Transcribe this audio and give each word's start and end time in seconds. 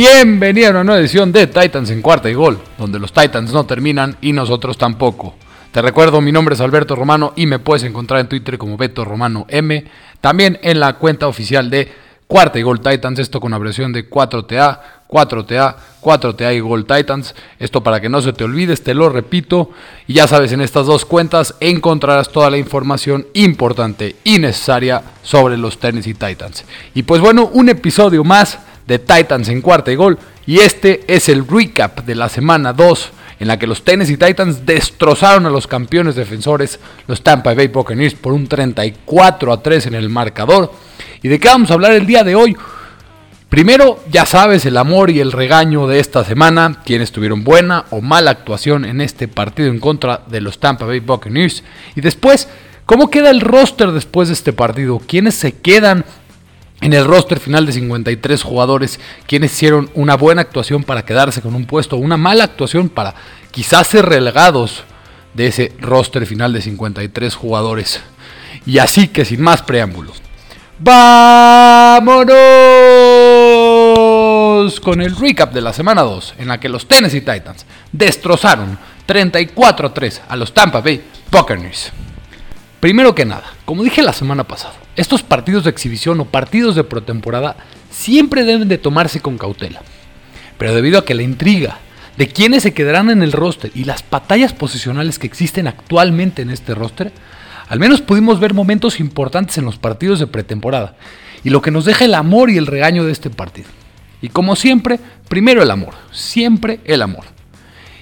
Bienvenido 0.00 0.68
a 0.68 0.70
una 0.70 0.84
nueva 0.84 1.00
edición 1.00 1.32
de 1.32 1.48
Titans 1.48 1.90
en 1.90 2.02
cuarta 2.02 2.30
y 2.30 2.34
gol, 2.34 2.60
donde 2.78 3.00
los 3.00 3.12
Titans 3.12 3.52
no 3.52 3.66
terminan 3.66 4.16
y 4.20 4.32
nosotros 4.32 4.78
tampoco. 4.78 5.34
Te 5.72 5.82
recuerdo, 5.82 6.20
mi 6.20 6.30
nombre 6.30 6.54
es 6.54 6.60
Alberto 6.60 6.94
Romano 6.94 7.32
y 7.34 7.46
me 7.46 7.58
puedes 7.58 7.82
encontrar 7.82 8.20
en 8.20 8.28
Twitter 8.28 8.58
como 8.58 8.76
Beto 8.76 9.04
Romano 9.04 9.44
M, 9.48 9.84
también 10.20 10.60
en 10.62 10.78
la 10.78 10.92
cuenta 10.92 11.26
oficial 11.26 11.68
de 11.68 11.92
Cuarta 12.28 12.60
y 12.60 12.62
Gol 12.62 12.80
Titans, 12.80 13.18
esto 13.18 13.40
con 13.40 13.52
abreviación 13.52 13.92
de 13.92 14.08
4TA, 14.08 14.78
4TA, 15.08 15.74
4TA 16.00 16.54
y 16.54 16.60
Gol 16.60 16.86
Titans. 16.86 17.34
Esto 17.58 17.82
para 17.82 18.00
que 18.00 18.08
no 18.08 18.20
se 18.20 18.32
te 18.32 18.44
olvides, 18.44 18.84
te 18.84 18.94
lo 18.94 19.08
repito. 19.08 19.70
Y 20.06 20.12
ya 20.12 20.28
sabes, 20.28 20.52
en 20.52 20.60
estas 20.60 20.86
dos 20.86 21.06
cuentas 21.06 21.56
encontrarás 21.58 22.28
toda 22.28 22.50
la 22.50 22.58
información 22.58 23.26
importante 23.32 24.14
y 24.22 24.38
necesaria 24.38 25.02
sobre 25.24 25.56
los 25.56 25.80
Tennessee 25.80 26.14
Titans. 26.14 26.64
Y 26.94 27.02
pues 27.02 27.20
bueno, 27.20 27.50
un 27.52 27.68
episodio 27.68 28.22
más 28.22 28.60
de 28.88 28.98
Titans 28.98 29.48
en 29.50 29.60
cuarta 29.60 29.92
y 29.92 29.96
gol. 29.96 30.18
Y 30.46 30.60
este 30.60 31.02
es 31.06 31.28
el 31.28 31.46
recap 31.46 32.04
de 32.06 32.14
la 32.14 32.30
semana 32.30 32.72
2 32.72 33.10
en 33.38 33.46
la 33.46 33.58
que 33.58 33.66
los 33.66 33.84
Tennessee 33.84 34.16
Titans 34.16 34.64
destrozaron 34.66 35.46
a 35.46 35.50
los 35.50 35.66
campeones 35.66 36.16
defensores, 36.16 36.80
los 37.06 37.22
Tampa 37.22 37.54
Bay 37.54 37.68
Buccaneers, 37.68 38.14
por 38.14 38.32
un 38.32 38.48
34 38.48 39.52
a 39.52 39.62
3 39.62 39.86
en 39.86 39.94
el 39.94 40.08
marcador. 40.08 40.72
¿Y 41.22 41.28
de 41.28 41.38
qué 41.38 41.48
vamos 41.48 41.70
a 41.70 41.74
hablar 41.74 41.92
el 41.92 42.06
día 42.06 42.24
de 42.24 42.34
hoy? 42.34 42.56
Primero, 43.50 44.00
ya 44.10 44.26
sabes, 44.26 44.66
el 44.66 44.76
amor 44.76 45.10
y 45.10 45.20
el 45.20 45.32
regaño 45.32 45.86
de 45.86 46.00
esta 46.00 46.24
semana, 46.24 46.80
quienes 46.84 47.12
tuvieron 47.12 47.44
buena 47.44 47.84
o 47.90 48.00
mala 48.00 48.30
actuación 48.30 48.84
en 48.84 49.00
este 49.00 49.28
partido 49.28 49.68
en 49.68 49.80
contra 49.80 50.22
de 50.28 50.40
los 50.40 50.58
Tampa 50.58 50.86
Bay 50.86 51.00
Buccaneers. 51.00 51.62
Y 51.94 52.00
después, 52.00 52.48
¿cómo 52.86 53.10
queda 53.10 53.30
el 53.30 53.40
roster 53.40 53.92
después 53.92 54.28
de 54.28 54.34
este 54.34 54.52
partido? 54.54 54.98
¿Quiénes 54.98 55.34
se 55.34 55.52
quedan 55.52 56.04
en 56.80 56.92
el 56.92 57.04
roster 57.04 57.40
final 57.40 57.66
de 57.66 57.72
53 57.72 58.42
jugadores, 58.42 59.00
quienes 59.26 59.52
hicieron 59.52 59.90
una 59.94 60.16
buena 60.16 60.42
actuación 60.42 60.84
para 60.84 61.04
quedarse 61.04 61.42
con 61.42 61.54
un 61.54 61.66
puesto, 61.66 61.96
una 61.96 62.16
mala 62.16 62.44
actuación 62.44 62.88
para 62.88 63.14
quizás 63.50 63.88
ser 63.88 64.06
relegados 64.06 64.84
de 65.34 65.48
ese 65.48 65.72
roster 65.80 66.26
final 66.26 66.52
de 66.52 66.62
53 66.62 67.34
jugadores. 67.34 68.00
Y 68.66 68.78
así 68.78 69.08
que 69.08 69.24
sin 69.24 69.40
más 69.40 69.62
preámbulos, 69.62 70.22
vámonos 70.78 72.28
con 74.80 75.00
el 75.00 75.16
recap 75.16 75.52
de 75.52 75.60
la 75.60 75.72
semana 75.72 76.02
2, 76.02 76.34
en 76.38 76.48
la 76.48 76.60
que 76.60 76.68
los 76.68 76.86
Tennessee 76.86 77.20
Titans 77.20 77.66
destrozaron 77.92 78.78
34 79.06 79.88
a 79.88 79.94
3 79.94 80.22
a 80.28 80.36
los 80.36 80.52
Tampa 80.52 80.80
Bay 80.80 81.02
Buccaneers. 81.30 81.92
Primero 82.80 83.12
que 83.12 83.24
nada, 83.24 83.42
como 83.64 83.82
dije 83.82 84.02
la 84.02 84.12
semana 84.12 84.44
pasada, 84.44 84.74
estos 84.94 85.24
partidos 85.24 85.64
de 85.64 85.70
exhibición 85.70 86.20
o 86.20 86.26
partidos 86.26 86.76
de 86.76 86.84
pretemporada 86.84 87.56
siempre 87.90 88.44
deben 88.44 88.68
de 88.68 88.78
tomarse 88.78 89.20
con 89.20 89.36
cautela. 89.36 89.82
Pero 90.58 90.72
debido 90.72 91.00
a 91.00 91.04
que 91.04 91.14
la 91.14 91.24
intriga 91.24 91.78
de 92.16 92.28
quiénes 92.28 92.62
se 92.62 92.74
quedarán 92.74 93.10
en 93.10 93.24
el 93.24 93.32
roster 93.32 93.72
y 93.74 93.82
las 93.82 94.04
batallas 94.08 94.52
posicionales 94.52 95.18
que 95.18 95.26
existen 95.26 95.66
actualmente 95.66 96.42
en 96.42 96.50
este 96.50 96.72
roster, 96.72 97.10
al 97.68 97.80
menos 97.80 98.00
pudimos 98.00 98.38
ver 98.38 98.54
momentos 98.54 99.00
importantes 99.00 99.58
en 99.58 99.64
los 99.64 99.76
partidos 99.76 100.20
de 100.20 100.28
pretemporada 100.28 100.94
y 101.42 101.50
lo 101.50 101.62
que 101.62 101.72
nos 101.72 101.84
deja 101.84 102.04
el 102.04 102.14
amor 102.14 102.48
y 102.48 102.58
el 102.58 102.66
regaño 102.68 103.04
de 103.04 103.10
este 103.10 103.28
partido. 103.28 103.68
Y 104.22 104.28
como 104.28 104.54
siempre, 104.54 105.00
primero 105.28 105.64
el 105.64 105.72
amor, 105.72 105.94
siempre 106.12 106.78
el 106.84 107.02
amor. 107.02 107.24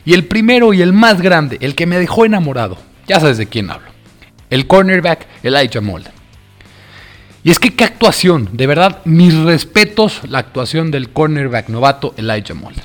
Y 0.04 0.12
el 0.12 0.26
primero 0.26 0.74
y 0.74 0.82
el 0.82 0.92
más 0.92 1.22
grande, 1.22 1.56
el 1.62 1.74
que 1.74 1.86
me 1.86 1.98
dejó 1.98 2.26
enamorado, 2.26 2.76
ya 3.06 3.20
sabes 3.20 3.38
de 3.38 3.46
quién 3.46 3.70
hablo 3.70 3.95
el 4.50 4.66
cornerback 4.66 5.26
Elijah 5.42 5.80
Molden. 5.80 6.12
Y 7.42 7.50
es 7.50 7.58
que 7.58 7.74
qué 7.74 7.84
actuación, 7.84 8.48
de 8.52 8.66
verdad, 8.66 9.02
mis 9.04 9.34
respetos 9.34 10.22
la 10.28 10.38
actuación 10.38 10.90
del 10.90 11.10
cornerback 11.10 11.68
novato 11.68 12.12
Elijah 12.16 12.54
Molden. 12.54 12.84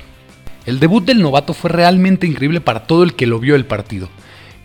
El 0.65 0.79
debut 0.79 1.03
del 1.03 1.21
novato 1.21 1.53
fue 1.53 1.71
realmente 1.71 2.27
increíble 2.27 2.61
para 2.61 2.85
todo 2.85 3.03
el 3.03 3.15
que 3.15 3.25
lo 3.25 3.39
vio 3.39 3.55
el 3.55 3.65
partido. 3.65 4.09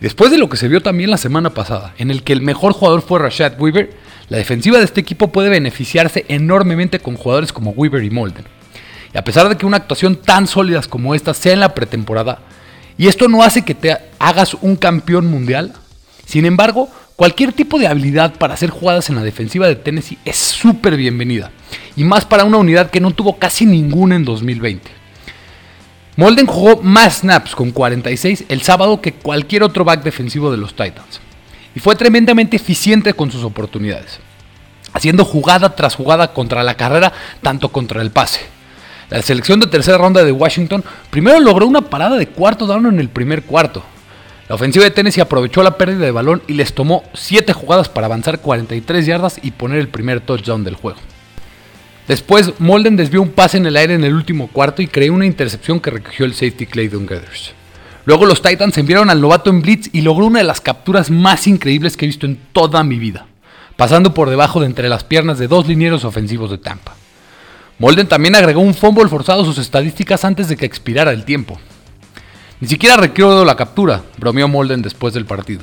Después 0.01 0.31
de 0.31 0.37
lo 0.37 0.51
que 0.51 0.59
se 0.59 0.69
vio 0.69 0.83
también 0.83 1.11
la 1.11 1.17
semana 1.17 1.55
pasada, 1.55 1.95
en 1.97 2.11
el 2.11 2.23
que 2.23 2.35
el 2.35 2.43
mejor 2.43 2.75
jugador 2.75 3.01
fue 3.01 3.19
Rashad 3.19 3.59
Weaver, 3.59 3.97
la 4.29 4.37
defensiva 4.37 4.77
de 4.77 4.85
este 4.85 5.01
equipo 5.01 5.29
puede 5.29 5.49
beneficiarse 5.49 6.27
enormemente 6.29 6.99
con 6.99 7.17
jugadores 7.17 7.53
como 7.53 7.71
Weaver 7.71 8.05
y 8.05 8.11
Molden. 8.11 8.45
Y 9.15 9.17
a 9.17 9.25
pesar 9.25 9.49
de 9.49 9.57
que 9.57 9.65
una 9.65 9.79
actuación 9.79 10.17
tan 10.17 10.47
sólida 10.47 10.83
como 10.83 11.15
esta 11.15 11.33
sea 11.33 11.55
en 11.55 11.61
la 11.61 11.73
pretemporada, 11.73 12.41
y 12.99 13.07
esto 13.07 13.29
no 13.29 13.43
hace 13.43 13.65
que 13.65 13.75
te 13.75 13.97
hagas 14.19 14.53
un 14.61 14.77
campeón 14.77 15.27
mundial, 15.27 15.73
sin 16.27 16.45
embargo, 16.45 16.91
cualquier 17.15 17.53
tipo 17.53 17.79
de 17.79 17.87
habilidad 17.87 18.35
para 18.35 18.55
hacer 18.55 18.71
jugadas 18.71 19.09
en 19.09 19.15
la 19.15 19.23
defensiva 19.23 19.69
de 19.69 19.77
Tennessee 19.77 20.19
es 20.25 20.37
súper 20.37 20.97
bienvenida, 20.97 21.53
y 21.95 22.03
más 22.03 22.25
para 22.25 22.45
una 22.45 22.59
unidad 22.59 22.91
que 22.91 23.01
no 23.01 23.13
tuvo 23.13 23.39
casi 23.39 23.65
ninguna 23.65 24.17
en 24.17 24.25
2020. 24.25 24.91
Molden 26.17 26.47
jugó 26.47 26.83
más 26.83 27.19
snaps 27.19 27.55
con 27.55 27.71
46 27.71 28.47
el 28.49 28.63
sábado 28.63 29.01
que 29.01 29.13
cualquier 29.13 29.63
otro 29.63 29.85
back 29.85 30.03
defensivo 30.03 30.51
de 30.51 30.57
los 30.57 30.75
Titans, 30.75 31.21
y 31.77 31.81
fue 31.81 31.95
tremendamente 31.95 32.57
eficiente 32.57 33.15
con 33.15 33.31
sus 33.31 33.45
oportunidades, 33.45 34.19
haciendo 34.93 35.25
jugada 35.25 35.77
tras 35.77 35.95
jugada 35.95 36.33
contra 36.33 36.65
la 36.65 36.75
carrera, 36.75 37.13
tanto 37.41 37.69
contra 37.69 38.03
el 38.03 38.11
pase. 38.11 38.41
La 39.11 39.23
selección 39.23 39.61
de 39.61 39.69
tercera 39.69 39.99
ronda 39.99 40.25
de 40.25 40.33
Washington 40.33 40.83
primero 41.11 41.39
logró 41.39 41.69
una 41.69 41.83
parada 41.83 42.17
de 42.17 42.27
cuarto 42.27 42.67
down 42.67 42.87
en 42.87 42.99
el 42.99 43.11
primer 43.11 43.45
cuarto, 43.45 43.85
la 44.49 44.55
ofensiva 44.55 44.85
de 44.85 44.93
Tennessee 44.93 45.21
aprovechó 45.21 45.63
la 45.63 45.77
pérdida 45.77 46.05
de 46.05 46.13
balón 46.13 46.43
y 46.47 46.55
les 46.55 46.73
tomó 46.73 47.03
7 47.15 47.53
jugadas 47.53 47.89
para 47.89 48.07
avanzar 48.07 48.41
43 48.41 49.05
yardas 49.07 49.41
y 49.43 49.51
poner 49.51 49.79
el 49.79 49.89
primer 49.89 50.21
touchdown 50.21 50.63
del 50.63 50.77
juego. 50.77 50.99
Después, 52.07 52.53
Molden 52.61 52.97
desvió 52.97 53.21
un 53.21 53.31
pase 53.31 53.57
en 53.57 53.67
el 53.67 53.77
aire 53.77 53.95
en 53.95 54.05
el 54.05 54.15
último 54.15 54.47
cuarto 54.47 54.81
y 54.81 54.87
creó 54.87 55.13
una 55.13 55.27
intercepción 55.27 55.81
que 55.81 55.91
recogió 55.91 56.25
el 56.25 56.35
safety 56.35 56.67
Clayton 56.67 57.07
Gathers. 57.07 57.53
Luego 58.05 58.25
los 58.25 58.41
Titans 58.41 58.79
enviaron 58.79 59.11
al 59.11 59.21
novato 59.21 59.51
en 59.51 59.63
blitz 59.63 59.91
y 59.93 60.03
logró 60.03 60.27
una 60.27 60.39
de 60.39 60.45
las 60.45 60.61
capturas 60.61 61.11
más 61.11 61.49
increíbles 61.49 61.97
que 61.97 62.05
he 62.05 62.07
visto 62.07 62.27
en 62.27 62.39
toda 62.53 62.85
mi 62.85 63.01
vida, 63.01 63.27
pasando 63.77 64.15
por 64.15 64.31
debajo 64.31 64.61
de 64.61 64.67
entre 64.67 64.89
las 64.89 65.03
piernas 65.03 65.41
de 65.41 65.49
dos 65.49 65.67
linieros 65.67 66.05
ofensivos 66.05 66.53
de 66.53 66.59
Tampa. 66.59 66.95
Molden 67.81 68.07
también 68.07 68.37
agregó 68.37 68.61
un 68.61 68.75
fumble 68.75 69.09
forzado 69.09 69.43
a 69.43 69.45
sus 69.45 69.59
estadísticas 69.59 70.25
antes 70.25 70.49
de 70.49 70.57
que 70.57 70.65
expirara 70.65 71.11
el 71.11 71.25
tiempo. 71.25 71.59
Ni 72.59 72.69
siquiera 72.69 72.97
requiero 72.97 73.45
la 73.45 73.55
captura, 73.55 74.03
bromeó 74.17 74.49
Molden 74.49 74.81
después 74.81 75.13
del 75.13 75.27
partido. 75.27 75.63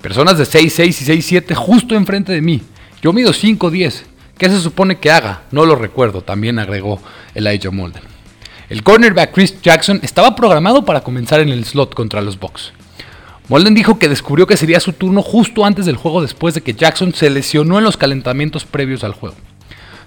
Personas 0.00 0.38
de 0.38 0.44
6'6 0.44 0.86
y 0.86 1.38
6'7 1.40 1.54
justo 1.54 1.94
enfrente 1.94 2.32
de 2.32 2.40
mí. 2.40 2.62
Yo 3.02 3.12
mido 3.12 3.32
5'10. 3.32 4.04
¿Qué 4.38 4.48
se 4.48 4.60
supone 4.60 4.98
que 4.98 5.10
haga? 5.10 5.42
No 5.50 5.66
lo 5.66 5.76
recuerdo, 5.76 6.22
también 6.22 6.58
agregó 6.58 7.00
Elijah 7.34 7.70
Molden. 7.70 8.02
El 8.70 8.82
cornerback 8.82 9.32
Chris 9.32 9.60
Jackson 9.60 10.00
estaba 10.02 10.34
programado 10.34 10.86
para 10.86 11.02
comenzar 11.02 11.40
en 11.40 11.50
el 11.50 11.66
slot 11.66 11.94
contra 11.94 12.22
los 12.22 12.38
Bucks. 12.38 12.72
Molden 13.48 13.74
dijo 13.74 13.98
que 13.98 14.08
descubrió 14.08 14.46
que 14.46 14.56
sería 14.56 14.80
su 14.80 14.94
turno 14.94 15.20
justo 15.20 15.66
antes 15.66 15.84
del 15.84 15.96
juego 15.96 16.22
después 16.22 16.54
de 16.54 16.62
que 16.62 16.72
Jackson 16.72 17.12
se 17.12 17.28
lesionó 17.28 17.76
en 17.76 17.84
los 17.84 17.98
calentamientos 17.98 18.64
previos 18.64 19.04
al 19.04 19.12
juego. 19.12 19.36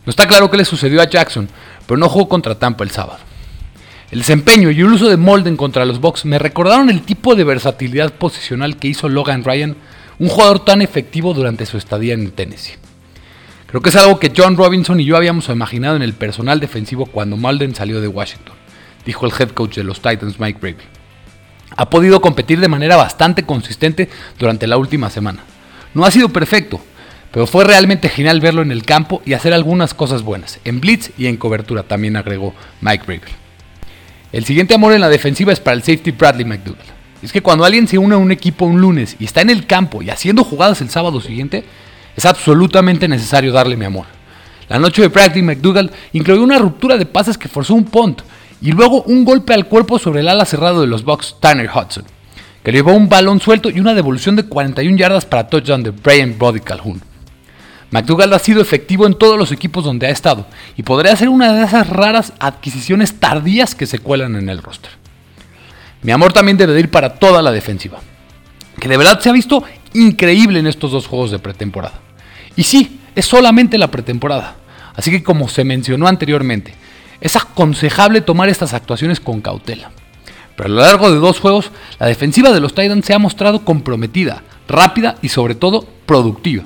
No 0.05 0.09
está 0.09 0.27
claro 0.27 0.49
qué 0.49 0.57
le 0.57 0.65
sucedió 0.65 1.01
a 1.01 1.09
Jackson, 1.09 1.47
pero 1.85 1.97
no 1.97 2.09
jugó 2.09 2.27
contra 2.27 2.57
Tampa 2.57 2.83
el 2.83 2.89
sábado. 2.89 3.19
El 4.15 4.19
desempeño 4.19 4.71
y 4.71 4.79
el 4.79 4.85
uso 4.85 5.09
de 5.09 5.17
Molden 5.17 5.57
contra 5.57 5.83
los 5.83 5.99
Bucks 5.99 6.23
me 6.23 6.39
recordaron 6.39 6.89
el 6.89 7.01
tipo 7.01 7.35
de 7.35 7.43
versatilidad 7.43 8.13
posicional 8.13 8.77
que 8.77 8.87
hizo 8.87 9.09
Logan 9.09 9.43
Ryan, 9.43 9.75
un 10.19 10.29
jugador 10.29 10.63
tan 10.63 10.81
efectivo 10.81 11.33
durante 11.33 11.65
su 11.65 11.77
estadía 11.77 12.13
en 12.13 12.31
Tennessee. 12.31 12.77
Creo 13.67 13.81
que 13.81 13.89
es 13.89 13.95
algo 13.97 14.17
que 14.17 14.31
John 14.33 14.55
Robinson 14.55 15.01
y 15.01 15.03
yo 15.03 15.17
habíamos 15.17 15.49
imaginado 15.49 15.97
en 15.97 16.01
el 16.01 16.13
personal 16.13 16.61
defensivo 16.61 17.07
cuando 17.07 17.35
Molden 17.35 17.75
salió 17.75 17.99
de 17.99 18.07
Washington, 18.07 18.55
dijo 19.05 19.25
el 19.25 19.33
head 19.37 19.49
coach 19.49 19.75
de 19.75 19.83
los 19.83 20.01
Titans 20.01 20.39
Mike 20.39 20.59
Brady. 20.61 20.85
Ha 21.75 21.89
podido 21.89 22.21
competir 22.21 22.61
de 22.61 22.69
manera 22.69 22.95
bastante 22.95 23.43
consistente 23.43 24.07
durante 24.39 24.65
la 24.65 24.77
última 24.77 25.09
semana. 25.09 25.43
No 25.93 26.05
ha 26.05 26.11
sido 26.11 26.29
perfecto, 26.29 26.79
pero 27.33 27.47
fue 27.47 27.65
realmente 27.65 28.07
genial 28.07 28.39
verlo 28.39 28.61
en 28.61 28.71
el 28.71 28.85
campo 28.85 29.21
y 29.25 29.33
hacer 29.33 29.51
algunas 29.53 29.93
cosas 29.93 30.21
buenas, 30.21 30.61
en 30.63 30.79
blitz 30.79 31.11
y 31.17 31.27
en 31.27 31.35
cobertura, 31.35 31.83
también 31.83 32.15
agregó 32.15 32.55
Mike 32.79 33.03
Brady. 33.05 33.44
El 34.35 34.43
siguiente 34.43 34.73
amor 34.73 34.91
en 34.91 34.99
la 34.99 35.07
defensiva 35.07 35.53
es 35.53 35.61
para 35.61 35.75
el 35.77 35.81
safety 35.81 36.11
Bradley 36.11 36.43
McDougall. 36.43 36.83
Es 37.21 37.31
que 37.31 37.41
cuando 37.41 37.63
alguien 37.63 37.87
se 37.87 37.97
une 37.97 38.15
a 38.15 38.17
un 38.17 38.33
equipo 38.33 38.65
un 38.65 38.81
lunes 38.81 39.15
y 39.17 39.23
está 39.23 39.39
en 39.39 39.49
el 39.49 39.65
campo 39.65 40.01
y 40.01 40.09
haciendo 40.09 40.43
jugadas 40.43 40.81
el 40.81 40.89
sábado 40.89 41.21
siguiente, 41.21 41.63
es 42.17 42.25
absolutamente 42.25 43.07
necesario 43.07 43.53
darle 43.53 43.77
mi 43.77 43.85
amor. 43.85 44.07
La 44.67 44.77
noche 44.77 45.01
de 45.01 45.07
Bradley 45.07 45.41
McDougall 45.41 45.89
incluyó 46.11 46.43
una 46.43 46.57
ruptura 46.57 46.97
de 46.97 47.05
pases 47.05 47.37
que 47.37 47.47
forzó 47.47 47.75
un 47.75 47.85
punt 47.85 48.23
y 48.61 48.73
luego 48.73 49.03
un 49.03 49.23
golpe 49.23 49.53
al 49.53 49.67
cuerpo 49.67 49.99
sobre 49.99 50.19
el 50.19 50.27
ala 50.27 50.43
cerrado 50.43 50.81
de 50.81 50.87
los 50.87 51.05
Bucks 51.05 51.37
Tanner 51.39 51.69
Hudson, 51.73 52.03
que 52.61 52.73
llevó 52.73 52.91
un 52.91 53.07
balón 53.07 53.39
suelto 53.39 53.69
y 53.69 53.79
una 53.79 53.93
devolución 53.93 54.35
de 54.35 54.43
41 54.43 54.97
yardas 54.97 55.25
para 55.25 55.47
touchdown 55.47 55.81
de 55.81 55.91
Brian 55.91 56.37
Brody 56.37 56.59
Calhoun. 56.59 57.01
McDougall 57.91 58.33
ha 58.33 58.39
sido 58.39 58.61
efectivo 58.61 59.05
en 59.05 59.13
todos 59.13 59.37
los 59.37 59.51
equipos 59.51 59.83
donde 59.83 60.07
ha 60.07 60.09
estado 60.09 60.45
y 60.75 60.83
podría 60.83 61.15
ser 61.15 61.29
una 61.29 61.53
de 61.53 61.63
esas 61.63 61.87
raras 61.87 62.33
adquisiciones 62.39 63.19
tardías 63.19 63.75
que 63.75 63.85
se 63.85 63.99
cuelan 63.99 64.35
en 64.35 64.49
el 64.49 64.61
roster. 64.61 64.91
Mi 66.01 66.11
amor 66.11 66.33
también 66.33 66.57
debe 66.57 66.79
ir 66.79 66.91
para 66.91 67.15
toda 67.15 67.41
la 67.41 67.51
defensiva, 67.51 67.99
que 68.79 68.87
de 68.87 68.97
verdad 68.97 69.19
se 69.19 69.29
ha 69.29 69.33
visto 69.33 69.63
increíble 69.93 70.59
en 70.59 70.67
estos 70.67 70.91
dos 70.91 71.07
juegos 71.07 71.31
de 71.31 71.39
pretemporada. 71.39 71.99
Y 72.55 72.63
sí, 72.63 72.99
es 73.15 73.25
solamente 73.25 73.77
la 73.77 73.91
pretemporada, 73.91 74.55
así 74.95 75.09
que 75.09 75.23
como 75.23 75.47
se 75.47 75.63
mencionó 75.63 76.07
anteriormente, 76.07 76.73
es 77.21 77.35
aconsejable 77.35 78.21
tomar 78.21 78.49
estas 78.49 78.73
actuaciones 78.73 79.19
con 79.19 79.41
cautela. 79.41 79.91
Pero 80.55 80.67
a 80.67 80.71
lo 80.71 80.81
largo 80.81 81.11
de 81.11 81.17
dos 81.17 81.39
juegos, 81.39 81.71
la 81.99 82.07
defensiva 82.07 82.51
de 82.51 82.59
los 82.59 82.75
Titans 82.75 83.05
se 83.05 83.13
ha 83.13 83.19
mostrado 83.19 83.65
comprometida, 83.65 84.43
rápida 84.67 85.15
y 85.21 85.29
sobre 85.29 85.55
todo 85.55 85.85
productiva. 86.05 86.63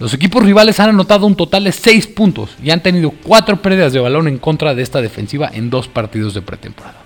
Los 0.00 0.14
equipos 0.14 0.42
rivales 0.42 0.80
han 0.80 0.88
anotado 0.88 1.26
un 1.26 1.36
total 1.36 1.64
de 1.64 1.72
6 1.72 2.06
puntos 2.06 2.56
y 2.62 2.70
han 2.70 2.82
tenido 2.82 3.10
4 3.10 3.60
pérdidas 3.60 3.92
de 3.92 4.00
balón 4.00 4.28
en 4.28 4.38
contra 4.38 4.74
de 4.74 4.82
esta 4.82 5.02
defensiva 5.02 5.50
en 5.52 5.68
dos 5.68 5.88
partidos 5.88 6.32
de 6.32 6.40
pretemporada. 6.40 7.02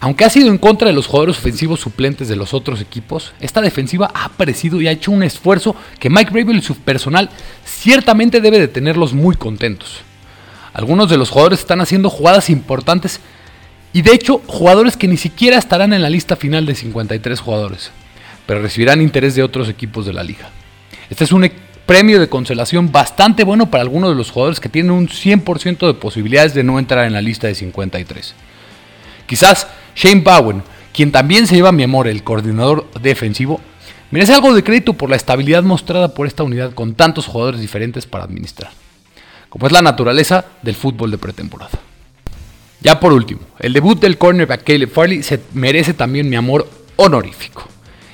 Aunque 0.00 0.24
ha 0.24 0.30
sido 0.30 0.48
en 0.48 0.56
contra 0.56 0.88
de 0.88 0.94
los 0.94 1.06
jugadores 1.06 1.36
ofensivos 1.36 1.80
suplentes 1.80 2.26
de 2.28 2.36
los 2.36 2.54
otros 2.54 2.80
equipos, 2.80 3.34
esta 3.40 3.60
defensiva 3.60 4.10
ha 4.14 4.24
aparecido 4.24 4.80
y 4.80 4.88
ha 4.88 4.92
hecho 4.92 5.10
un 5.10 5.22
esfuerzo 5.22 5.76
que 5.98 6.08
Mike 6.08 6.30
Rabel 6.30 6.56
y 6.56 6.62
su 6.62 6.76
personal 6.76 7.28
ciertamente 7.66 8.40
debe 8.40 8.58
de 8.58 8.68
tenerlos 8.68 9.12
muy 9.12 9.36
contentos. 9.36 10.00
Algunos 10.72 11.10
de 11.10 11.18
los 11.18 11.28
jugadores 11.28 11.58
están 11.58 11.82
haciendo 11.82 12.08
jugadas 12.08 12.48
importantes 12.48 13.20
y 13.92 14.00
de 14.00 14.14
hecho 14.14 14.40
jugadores 14.46 14.96
que 14.96 15.08
ni 15.08 15.18
siquiera 15.18 15.58
estarán 15.58 15.92
en 15.92 16.00
la 16.00 16.08
lista 16.08 16.36
final 16.36 16.64
de 16.64 16.74
53 16.74 17.38
jugadores, 17.38 17.90
pero 18.46 18.62
recibirán 18.62 19.02
interés 19.02 19.34
de 19.34 19.42
otros 19.42 19.68
equipos 19.68 20.06
de 20.06 20.14
la 20.14 20.22
liga. 20.22 20.48
Este 21.10 21.24
es 21.24 21.32
un 21.32 21.44
e- 21.44 21.67
premio 21.88 22.20
de 22.20 22.28
consolación 22.28 22.92
bastante 22.92 23.44
bueno 23.44 23.70
para 23.70 23.82
algunos 23.82 24.10
de 24.10 24.14
los 24.14 24.30
jugadores 24.30 24.60
que 24.60 24.68
tienen 24.68 24.92
un 24.92 25.08
100% 25.08 25.86
de 25.86 25.94
posibilidades 25.94 26.52
de 26.52 26.62
no 26.62 26.78
entrar 26.78 27.06
en 27.06 27.14
la 27.14 27.22
lista 27.22 27.46
de 27.46 27.54
53. 27.54 28.34
Quizás 29.26 29.66
Shane 29.96 30.20
Bowen, 30.20 30.62
quien 30.92 31.10
también 31.12 31.46
se 31.46 31.54
lleva 31.54 31.72
mi 31.72 31.84
amor, 31.84 32.06
el 32.06 32.22
coordinador 32.22 32.86
defensivo, 33.00 33.62
merece 34.10 34.34
algo 34.34 34.52
de 34.52 34.62
crédito 34.62 34.92
por 34.92 35.08
la 35.08 35.16
estabilidad 35.16 35.62
mostrada 35.62 36.12
por 36.12 36.26
esta 36.26 36.42
unidad 36.42 36.74
con 36.74 36.92
tantos 36.92 37.24
jugadores 37.24 37.58
diferentes 37.58 38.04
para 38.04 38.24
administrar, 38.24 38.70
como 39.48 39.66
es 39.66 39.72
la 39.72 39.80
naturaleza 39.80 40.44
del 40.60 40.74
fútbol 40.74 41.10
de 41.10 41.16
pretemporada. 41.16 41.78
Ya 42.82 43.00
por 43.00 43.14
último, 43.14 43.40
el 43.60 43.72
debut 43.72 43.98
del 43.98 44.18
cornerback 44.18 44.62
Caleb 44.62 44.90
Farley 44.90 45.22
se 45.22 45.40
merece 45.54 45.94
también 45.94 46.28
mi 46.28 46.36
amor 46.36 46.68
honorífico. 46.96 47.66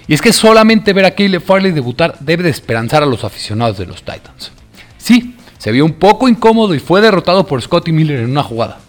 Y 0.06 0.14
es 0.14 0.20
que 0.20 0.32
solamente 0.32 0.92
ver 0.92 1.06
a 1.06 1.12
Caleb 1.12 1.42
Farley 1.42 1.72
debutar 1.72 2.16
debe 2.20 2.42
de 2.42 2.50
esperanzar 2.50 3.02
a 3.02 3.06
los 3.06 3.24
aficionados 3.24 3.78
de 3.78 3.86
los 3.86 4.02
Titans. 4.02 4.52
Sí, 4.98 5.36
se 5.58 5.72
vio 5.72 5.84
un 5.84 5.94
poco 5.94 6.28
incómodo 6.28 6.74
y 6.74 6.78
fue 6.78 7.00
derrotado 7.00 7.46
por 7.46 7.62
Scotty 7.62 7.92
Miller 7.92 8.20
en 8.20 8.30
una 8.30 8.42
jugada, 8.42 8.80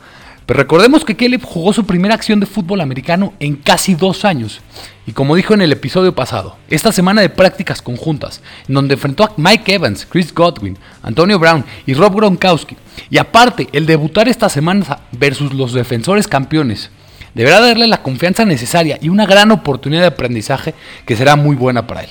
pero 0.45 0.59
recordemos 0.59 1.03
que 1.03 1.15
Caleb 1.15 1.41
jugó 1.43 1.73
su 1.73 1.85
primera 1.85 2.13
acción 2.13 2.39
de 2.39 2.45
fútbol 2.45 2.81
americano 2.81 3.33
en 3.39 3.55
casi 3.55 3.95
dos 3.95 4.25
años. 4.25 4.61
Y 5.07 5.11
como 5.11 5.35
dijo 5.35 5.53
en 5.53 5.61
el 5.61 5.71
episodio 5.71 6.13
pasado, 6.13 6.57
esta 6.69 6.91
semana 6.91 7.21
de 7.21 7.29
prácticas 7.29 7.81
conjuntas, 7.81 8.41
en 8.67 8.75
donde 8.75 8.93
enfrentó 8.93 9.23
a 9.23 9.33
Mike 9.37 9.73
Evans, 9.73 10.05
Chris 10.07 10.33
Godwin, 10.33 10.77
Antonio 11.01 11.39
Brown 11.39 11.65
y 11.87 11.95
Rob 11.95 12.15
Gronkowski, 12.15 12.77
y 13.09 13.17
aparte 13.17 13.69
el 13.71 13.87
debutar 13.87 14.27
esta 14.27 14.49
semana 14.49 14.99
versus 15.11 15.53
los 15.53 15.73
defensores 15.73 16.27
campeones, 16.27 16.91
deberá 17.35 17.59
darle 17.59 17.85
la 17.85 18.01
confianza 18.01 18.45
necesaria 18.45 18.97
y 18.99 19.09
una 19.09 19.27
gran 19.27 19.51
oportunidad 19.51 20.01
de 20.01 20.07
aprendizaje 20.07 20.73
que 21.05 21.15
será 21.15 21.35
muy 21.35 21.55
buena 21.55 21.85
para 21.85 22.01
él. 22.01 22.09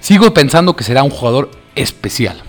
Sigo 0.00 0.34
pensando 0.34 0.76
que 0.76 0.84
será 0.84 1.02
un 1.02 1.10
jugador 1.10 1.50
especial. 1.74 2.42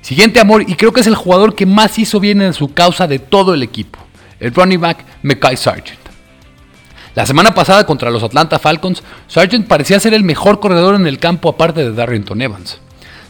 Siguiente 0.00 0.40
amor, 0.40 0.64
y 0.66 0.74
creo 0.74 0.92
que 0.92 1.00
es 1.00 1.06
el 1.06 1.14
jugador 1.14 1.54
que 1.54 1.66
más 1.66 1.98
hizo 2.00 2.18
bien 2.18 2.42
en 2.42 2.54
su 2.54 2.74
causa 2.74 3.06
de 3.06 3.20
todo 3.20 3.54
el 3.54 3.62
equipo 3.62 4.00
el 4.42 4.52
running 4.52 4.80
back 4.80 5.04
Mekai 5.22 5.56
Sargent. 5.56 6.00
La 7.14 7.26
semana 7.26 7.54
pasada 7.54 7.86
contra 7.86 8.10
los 8.10 8.22
Atlanta 8.22 8.58
Falcons, 8.58 9.02
Sargent 9.28 9.68
parecía 9.68 10.00
ser 10.00 10.14
el 10.14 10.24
mejor 10.24 10.58
corredor 10.58 10.96
en 10.96 11.06
el 11.06 11.18
campo 11.18 11.48
aparte 11.48 11.84
de 11.84 11.92
Darrington 11.92 12.42
Evans. 12.42 12.80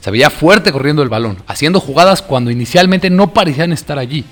Se 0.01 0.11
veía 0.11 0.31
fuerte 0.31 0.73
corriendo 0.73 1.03
el 1.03 1.11
balón, 1.11 1.43
haciendo 1.47 1.81
jugadas 1.81 2.23
cuando 2.23 2.51
inicialmente 2.51 3.11
no 3.11 3.35
parecían 3.35 3.73
estar 3.73 3.99
allí. 3.99 4.25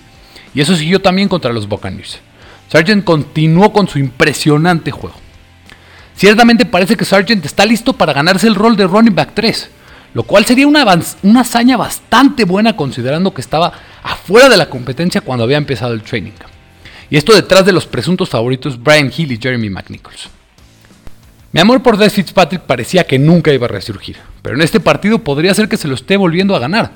Y 0.55 0.62
eso 0.62 0.75
siguió 0.75 1.03
también 1.03 1.29
contra 1.29 1.53
los 1.53 1.69
Buccaneers. 1.69 2.20
Sargent 2.70 3.05
continuó 3.05 3.72
con 3.72 3.88
su 3.88 3.99
impresionante 3.99 4.93
juego. 4.93 5.17
Ciertamente 6.14 6.64
parece 6.64 6.96
que 6.96 7.05
Sargent 7.05 7.44
está 7.44 7.67
listo 7.67 7.94
para 7.94 8.12
ganarse 8.12 8.46
el 8.46 8.55
rol 8.55 8.76
de 8.76 8.87
running 8.87 9.14
back 9.14 9.31
3, 9.34 9.70
lo 10.14 10.22
cual 10.22 10.44
sería 10.44 10.69
una, 10.69 10.84
una 11.22 11.40
hazaña 11.40 11.76
bastante 11.76 12.44
buena 12.44 12.76
considerando 12.76 13.34
que 13.34 13.40
estaba 13.40 13.72
afuera 14.02 14.49
de 14.49 14.56
la 14.56 14.70
competencia 14.70 15.20
cuando 15.20 15.44
había 15.44 15.56
empezado 15.56 15.94
el 15.94 16.02
training. 16.02 16.32
Y 17.11 17.17
esto 17.17 17.34
detrás 17.34 17.67
de 17.67 17.72
los 17.72 17.87
presuntos 17.87 18.28
favoritos 18.28 18.81
Brian 18.81 19.11
Hill 19.17 19.32
y 19.32 19.38
Jeremy 19.38 19.69
McNichols. 19.69 20.28
Mi 21.50 21.61
amor 21.61 21.82
por 21.82 21.96
Des 21.96 22.12
Fitzpatrick 22.12 22.62
parecía 22.62 23.02
que 23.02 23.19
nunca 23.19 23.52
iba 23.52 23.67
a 23.67 23.70
resurgir, 23.70 24.17
pero 24.43 24.55
en 24.55 24.62
este 24.62 24.78
partido 24.78 25.19
podría 25.19 25.55
ser 25.55 25.69
que 25.69 25.76
se 25.76 25.88
lo 25.88 25.96
esté 25.96 26.17
volviendo 26.17 26.55
a 26.55 26.61
ganar. 26.61 26.93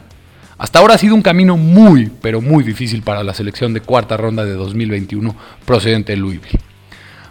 Hasta 0.56 0.78
ahora 0.78 0.94
ha 0.94 0.98
sido 0.98 1.14
un 1.14 1.22
camino 1.22 1.56
muy, 1.56 2.10
pero 2.22 2.40
muy 2.40 2.62
difícil 2.62 3.02
para 3.02 3.24
la 3.24 3.34
selección 3.34 3.74
de 3.74 3.80
cuarta 3.80 4.16
ronda 4.16 4.44
de 4.44 4.52
2021 4.52 5.34
procedente 5.64 6.12
de 6.12 6.18
Louisville. 6.18 6.60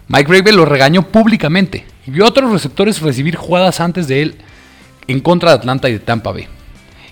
Mike 0.08 0.30
Rabel 0.30 0.56
lo 0.56 0.66
regañó 0.66 1.02
públicamente 1.02 1.86
y 2.06 2.10
vio 2.10 2.24
a 2.24 2.28
otros 2.28 2.52
receptores 2.52 3.00
recibir 3.00 3.36
jugadas 3.36 3.80
antes 3.80 4.06
de 4.08 4.22
él 4.22 4.34
en 5.08 5.20
contra 5.20 5.50
de 5.50 5.56
Atlanta 5.56 5.88
y 5.88 5.92
de 5.92 5.98
Tampa 6.00 6.32
Bay. 6.32 6.46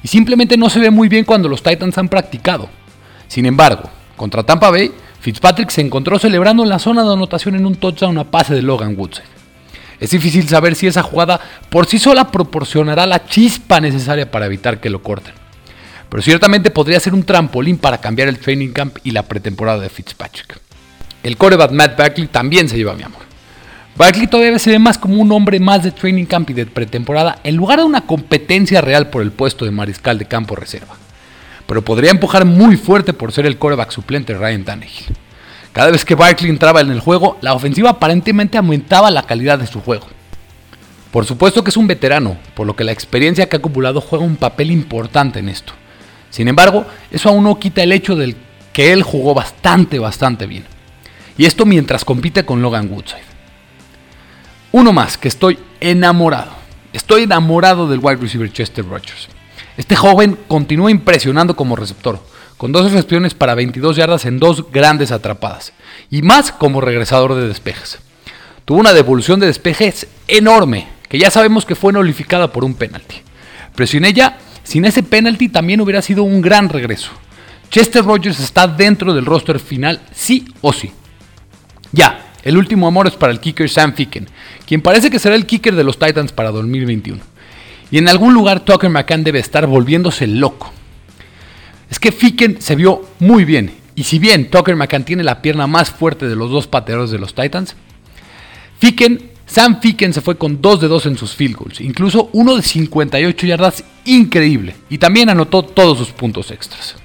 Y 0.02 0.08
simplemente 0.08 0.58
no 0.58 0.68
se 0.68 0.80
ve 0.80 0.90
muy 0.90 1.08
bien 1.08 1.24
cuando 1.24 1.48
los 1.48 1.62
Titans 1.62 1.96
han 1.96 2.08
practicado. 2.08 2.68
Sin 3.28 3.46
embargo, 3.46 3.88
contra 4.16 4.42
Tampa 4.42 4.70
Bay, 4.70 4.92
Fitzpatrick 5.20 5.70
se 5.70 5.80
encontró 5.80 6.18
celebrando 6.18 6.62
en 6.62 6.68
la 6.68 6.78
zona 6.78 7.04
de 7.04 7.12
anotación 7.12 7.54
en 7.54 7.64
un 7.64 7.76
touchdown 7.76 8.18
a 8.18 8.30
pase 8.30 8.54
de 8.54 8.62
Logan 8.62 8.94
Woodside. 8.98 9.24
Es 9.98 10.10
difícil 10.10 10.46
saber 10.48 10.74
si 10.74 10.88
esa 10.88 11.02
jugada 11.02 11.40
por 11.70 11.86
sí 11.86 11.98
sola 11.98 12.30
proporcionará 12.30 13.06
la 13.06 13.24
chispa 13.24 13.80
necesaria 13.80 14.30
para 14.30 14.46
evitar 14.46 14.80
que 14.80 14.90
lo 14.90 15.02
corten. 15.02 15.41
Pero 16.12 16.22
ciertamente 16.22 16.70
podría 16.70 17.00
ser 17.00 17.12
un 17.12 17.24
trampolín 17.24 17.76
para 17.76 17.98
cambiar 17.98 18.28
el 18.28 18.38
training 18.38 18.68
camp 18.68 18.98
y 19.02 19.10
la 19.10 19.24
pretemporada 19.24 19.80
de 19.80 19.88
Fitzpatrick. 19.88 20.60
El 21.24 21.36
coreback 21.36 21.72
Matt 21.72 21.98
Barkley 21.98 22.28
también 22.28 22.68
se 22.68 22.76
lleva 22.76 22.94
mi 22.94 23.02
amor. 23.02 23.22
Barkley 23.96 24.28
todavía 24.28 24.60
se 24.60 24.70
ve 24.70 24.78
más 24.78 24.96
como 24.96 25.20
un 25.20 25.32
hombre 25.32 25.58
más 25.58 25.82
de 25.82 25.90
training 25.90 26.26
camp 26.26 26.50
y 26.50 26.52
de 26.52 26.66
pretemporada 26.66 27.40
en 27.42 27.56
lugar 27.56 27.80
de 27.80 27.86
una 27.86 28.02
competencia 28.02 28.80
real 28.80 29.10
por 29.10 29.22
el 29.22 29.32
puesto 29.32 29.64
de 29.64 29.72
mariscal 29.72 30.18
de 30.18 30.26
campo 30.26 30.54
reserva 30.54 31.02
pero 31.72 31.82
podría 31.82 32.10
empujar 32.10 32.44
muy 32.44 32.76
fuerte 32.76 33.14
por 33.14 33.32
ser 33.32 33.46
el 33.46 33.56
coreback 33.56 33.92
suplente 33.92 34.34
Ryan 34.34 34.64
Tannehill. 34.64 35.16
Cada 35.72 35.90
vez 35.90 36.04
que 36.04 36.14
Barkley 36.14 36.50
entraba 36.50 36.82
en 36.82 36.90
el 36.90 37.00
juego, 37.00 37.38
la 37.40 37.54
ofensiva 37.54 37.88
aparentemente 37.88 38.58
aumentaba 38.58 39.10
la 39.10 39.22
calidad 39.22 39.58
de 39.58 39.66
su 39.66 39.80
juego. 39.80 40.06
Por 41.10 41.24
supuesto 41.24 41.64
que 41.64 41.70
es 41.70 41.76
un 41.78 41.86
veterano, 41.86 42.36
por 42.54 42.66
lo 42.66 42.76
que 42.76 42.84
la 42.84 42.92
experiencia 42.92 43.48
que 43.48 43.56
ha 43.56 43.58
acumulado 43.58 44.02
juega 44.02 44.22
un 44.22 44.36
papel 44.36 44.70
importante 44.70 45.38
en 45.38 45.48
esto. 45.48 45.72
Sin 46.32 46.48
embargo, 46.48 46.86
eso 47.10 47.28
aún 47.28 47.44
no 47.44 47.58
quita 47.58 47.82
el 47.82 47.92
hecho 47.92 48.16
de 48.16 48.34
que 48.72 48.92
él 48.92 49.02
jugó 49.02 49.34
bastante, 49.34 49.98
bastante 49.98 50.46
bien. 50.46 50.64
Y 51.36 51.44
esto 51.44 51.66
mientras 51.66 52.06
compite 52.06 52.46
con 52.46 52.62
Logan 52.62 52.90
Woodside. 52.90 53.20
Uno 54.72 54.94
más, 54.94 55.18
que 55.18 55.28
estoy 55.28 55.58
enamorado. 55.78 56.52
Estoy 56.94 57.24
enamorado 57.24 57.86
del 57.86 58.00
wide 58.02 58.16
receiver 58.16 58.50
Chester 58.50 58.88
Rogers. 58.88 59.28
Este 59.76 59.94
joven 59.94 60.38
continúa 60.48 60.90
impresionando 60.90 61.54
como 61.54 61.76
receptor, 61.76 62.18
con 62.56 62.72
dos 62.72 62.90
recepciones 62.90 63.34
para 63.34 63.54
22 63.54 63.96
yardas 63.96 64.24
en 64.24 64.38
dos 64.38 64.70
grandes 64.72 65.12
atrapadas, 65.12 65.74
y 66.10 66.22
más 66.22 66.50
como 66.50 66.80
regresador 66.80 67.34
de 67.34 67.46
despejes. 67.46 67.98
Tuvo 68.64 68.80
una 68.80 68.94
devolución 68.94 69.38
de 69.38 69.48
despejes 69.48 70.06
enorme, 70.28 70.88
que 71.10 71.18
ya 71.18 71.30
sabemos 71.30 71.66
que 71.66 71.74
fue 71.74 71.92
nullificada 71.92 72.52
por 72.52 72.64
un 72.64 72.72
penalti. 72.72 73.16
Pero 73.74 73.86
sin 73.86 74.06
ella, 74.06 74.38
sin 74.64 74.84
ese 74.84 75.02
penalti 75.02 75.48
también 75.48 75.80
hubiera 75.80 76.02
sido 76.02 76.22
un 76.22 76.40
gran 76.40 76.68
regreso. 76.68 77.10
Chester 77.70 78.04
Rogers 78.04 78.38
está 78.40 78.66
dentro 78.66 79.14
del 79.14 79.24
roster 79.24 79.58
final, 79.58 80.00
sí 80.12 80.44
o 80.60 80.72
sí. 80.72 80.92
Ya, 81.92 82.32
el 82.42 82.56
último 82.56 82.86
amor 82.86 83.06
es 83.06 83.14
para 83.14 83.32
el 83.32 83.40
kicker 83.40 83.68
Sam 83.68 83.94
Ficken, 83.94 84.28
quien 84.66 84.82
parece 84.82 85.10
que 85.10 85.18
será 85.18 85.34
el 85.34 85.46
kicker 85.46 85.74
de 85.74 85.84
los 85.84 85.98
Titans 85.98 86.32
para 86.32 86.50
2021. 86.50 87.20
Y 87.90 87.98
en 87.98 88.08
algún 88.08 88.34
lugar 88.34 88.60
Tucker 88.60 88.90
McCann 88.90 89.24
debe 89.24 89.38
estar 89.38 89.66
volviéndose 89.66 90.26
loco. 90.26 90.72
Es 91.90 91.98
que 91.98 92.10
Ficken 92.10 92.60
se 92.60 92.74
vio 92.74 93.06
muy 93.18 93.44
bien. 93.44 93.74
Y 93.94 94.04
si 94.04 94.18
bien 94.18 94.50
Tucker 94.50 94.76
McCann 94.76 95.04
tiene 95.04 95.22
la 95.22 95.42
pierna 95.42 95.66
más 95.66 95.90
fuerte 95.90 96.26
de 96.26 96.34
los 96.34 96.50
dos 96.50 96.66
pateadores 96.66 97.10
de 97.10 97.18
los 97.18 97.34
Titans, 97.34 97.76
Ficken, 98.78 99.31
Sam 99.52 99.82
Ficken 99.82 100.14
se 100.14 100.22
fue 100.22 100.38
con 100.38 100.62
2 100.62 100.80
de 100.80 100.88
2 100.88 101.06
en 101.06 101.18
sus 101.18 101.34
field 101.34 101.56
goals, 101.56 101.82
incluso 101.82 102.30
uno 102.32 102.56
de 102.56 102.62
58 102.62 103.46
yardas 103.46 103.84
increíble, 104.06 104.74
y 104.88 104.96
también 104.96 105.28
anotó 105.28 105.62
todos 105.62 105.98
sus 105.98 106.08
puntos 106.08 106.50
extras. 106.50 106.96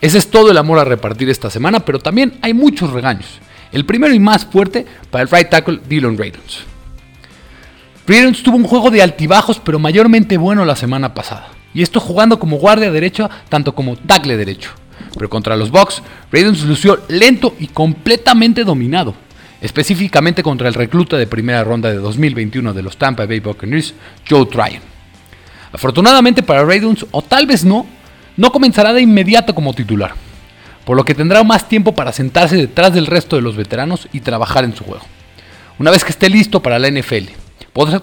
Ese 0.00 0.18
es 0.18 0.30
todo 0.30 0.52
el 0.52 0.58
amor 0.58 0.78
a 0.78 0.84
repartir 0.84 1.28
esta 1.30 1.50
semana, 1.50 1.80
pero 1.80 1.98
también 1.98 2.34
hay 2.42 2.54
muchos 2.54 2.92
regaños. 2.92 3.26
El 3.72 3.84
primero 3.84 4.14
y 4.14 4.20
más 4.20 4.46
fuerte 4.46 4.86
para 5.10 5.22
el 5.22 5.28
right 5.28 5.48
tackle 5.50 5.80
Dylan 5.88 6.16
Raiders. 6.16 6.60
Ravens 8.06 8.44
tuvo 8.44 8.56
un 8.56 8.68
juego 8.68 8.92
de 8.92 9.02
altibajos, 9.02 9.58
pero 9.58 9.80
mayormente 9.80 10.36
bueno 10.36 10.64
la 10.64 10.76
semana 10.76 11.12
pasada. 11.12 11.48
Y 11.74 11.82
esto 11.82 11.98
jugando 11.98 12.38
como 12.38 12.58
guardia 12.58 12.92
derecho, 12.92 13.28
tanto 13.48 13.74
como 13.74 13.96
tackle 13.96 14.36
derecho. 14.36 14.70
Pero 15.14 15.28
contra 15.28 15.56
los 15.56 15.72
Bucks, 15.72 16.02
Ravens 16.30 16.62
lució 16.62 17.02
lento 17.08 17.56
y 17.58 17.66
completamente 17.66 18.62
dominado. 18.62 19.23
Específicamente 19.64 20.42
contra 20.42 20.68
el 20.68 20.74
recluta 20.74 21.16
de 21.16 21.26
primera 21.26 21.64
ronda 21.64 21.88
de 21.88 21.96
2021 21.96 22.74
de 22.74 22.82
los 22.82 22.98
Tampa 22.98 23.24
Bay 23.24 23.40
Buccaneers, 23.40 23.94
Joe 24.28 24.44
Tryon. 24.44 24.82
Afortunadamente 25.72 26.42
para 26.42 26.60
Ravens, 26.60 27.06
o 27.10 27.22
tal 27.22 27.46
vez 27.46 27.64
no, 27.64 27.86
no 28.36 28.52
comenzará 28.52 28.92
de 28.92 29.00
inmediato 29.00 29.54
como 29.54 29.72
titular. 29.72 30.12
por 30.84 30.98
lo 30.98 31.04
que 31.06 31.14
tendrá 31.14 31.42
más 31.44 31.66
tiempo 31.66 31.94
para 31.94 32.12
sentarse 32.12 32.56
detrás 32.56 32.92
del 32.92 33.06
resto 33.06 33.36
de 33.36 33.42
los 33.42 33.56
veteranos 33.56 34.06
y 34.12 34.20
trabajar 34.20 34.64
en 34.64 34.76
su 34.76 34.84
juego. 34.84 35.06
Una 35.78 35.90
vez 35.90 36.04
que 36.04 36.10
esté 36.10 36.28
listo 36.28 36.60
para 36.60 36.78
la 36.78 36.90
NFL, 36.90 37.30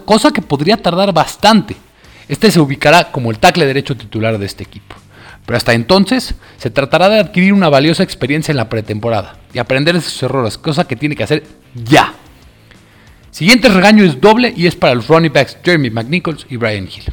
cosa 0.04 0.32
que 0.32 0.42
podría 0.42 0.76
tardar 0.76 1.12
bastante, 1.12 1.76
este 2.26 2.50
se 2.50 2.58
ubicará 2.58 3.12
como 3.12 3.30
el 3.30 3.38
tackle 3.38 3.66
derecho 3.66 3.96
titular 3.96 4.36
de 4.36 4.46
este 4.46 4.64
equipo. 4.64 4.96
Pero 5.46 5.56
hasta 5.56 5.72
entonces 5.72 6.34
se 6.56 6.70
tratará 6.70 7.08
de 7.08 7.18
adquirir 7.18 7.52
una 7.52 7.68
valiosa 7.68 8.02
experiencia 8.02 8.52
en 8.52 8.56
la 8.56 8.68
pretemporada 8.68 9.38
y 9.52 9.58
aprender 9.58 9.94
de 9.94 10.00
sus 10.00 10.22
errores, 10.22 10.56
cosa 10.56 10.86
que 10.86 10.96
tiene 10.96 11.16
que 11.16 11.24
hacer 11.24 11.44
ya. 11.74 12.14
Siguiente 13.30 13.68
regaño 13.68 14.04
es 14.04 14.20
doble 14.20 14.52
y 14.56 14.66
es 14.66 14.76
para 14.76 14.94
los 14.94 15.08
running 15.08 15.32
backs 15.32 15.56
Jeremy 15.64 15.90
McNichols 15.90 16.46
y 16.50 16.56
Brian 16.56 16.84
Hill, 16.84 17.12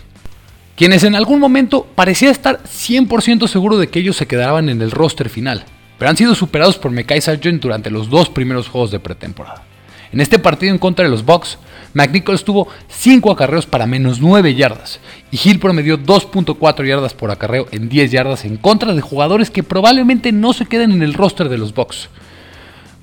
quienes 0.75 1.03
en 1.03 1.15
algún 1.15 1.39
momento 1.39 1.87
parecía 1.95 2.29
estar 2.29 2.61
100% 2.63 3.47
seguro 3.47 3.77
de 3.77 3.87
que 3.87 3.99
ellos 3.99 4.17
se 4.17 4.27
quedaban 4.27 4.69
en 4.69 4.81
el 4.81 4.91
roster 4.91 5.29
final, 5.29 5.63
pero 5.97 6.09
han 6.09 6.17
sido 6.17 6.35
superados 6.35 6.77
por 6.77 6.91
Mekai 6.91 7.21
Sargent 7.21 7.61
durante 7.61 7.89
los 7.89 8.09
dos 8.09 8.29
primeros 8.29 8.67
juegos 8.67 8.91
de 8.91 8.99
pretemporada. 8.99 9.68
En 10.11 10.21
este 10.21 10.39
partido 10.39 10.71
en 10.73 10.79
contra 10.79 11.05
de 11.05 11.11
los 11.11 11.25
Bucks, 11.25 11.57
McNichols 11.93 12.43
tuvo 12.43 12.67
5 12.87 13.31
acarreos 13.31 13.65
para 13.65 13.85
menos 13.85 14.19
9 14.19 14.53
yardas 14.55 14.99
y 15.31 15.39
Hill 15.43 15.59
promedió 15.59 15.97
2.4 15.97 16.87
yardas 16.87 17.13
por 17.13 17.31
acarreo 17.31 17.67
en 17.71 17.89
10 17.89 18.11
yardas 18.11 18.45
en 18.45 18.57
contra 18.57 18.93
de 18.93 19.01
jugadores 19.01 19.49
que 19.49 19.63
probablemente 19.63 20.31
no 20.31 20.53
se 20.53 20.65
queden 20.65 20.91
en 20.91 21.03
el 21.03 21.13
roster 21.13 21.49
de 21.49 21.57
los 21.57 21.73
Bucks. 21.73 22.09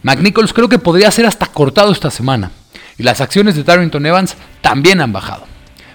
McNichols 0.02 0.52
creo 0.52 0.68
que 0.68 0.78
podría 0.78 1.10
ser 1.10 1.26
hasta 1.26 1.46
cortado 1.46 1.90
esta 1.90 2.10
semana, 2.10 2.52
y 2.98 3.02
las 3.02 3.20
acciones 3.20 3.56
de 3.56 3.64
Darrington 3.64 4.06
Evans 4.06 4.36
también 4.60 5.00
han 5.00 5.12
bajado. 5.12 5.44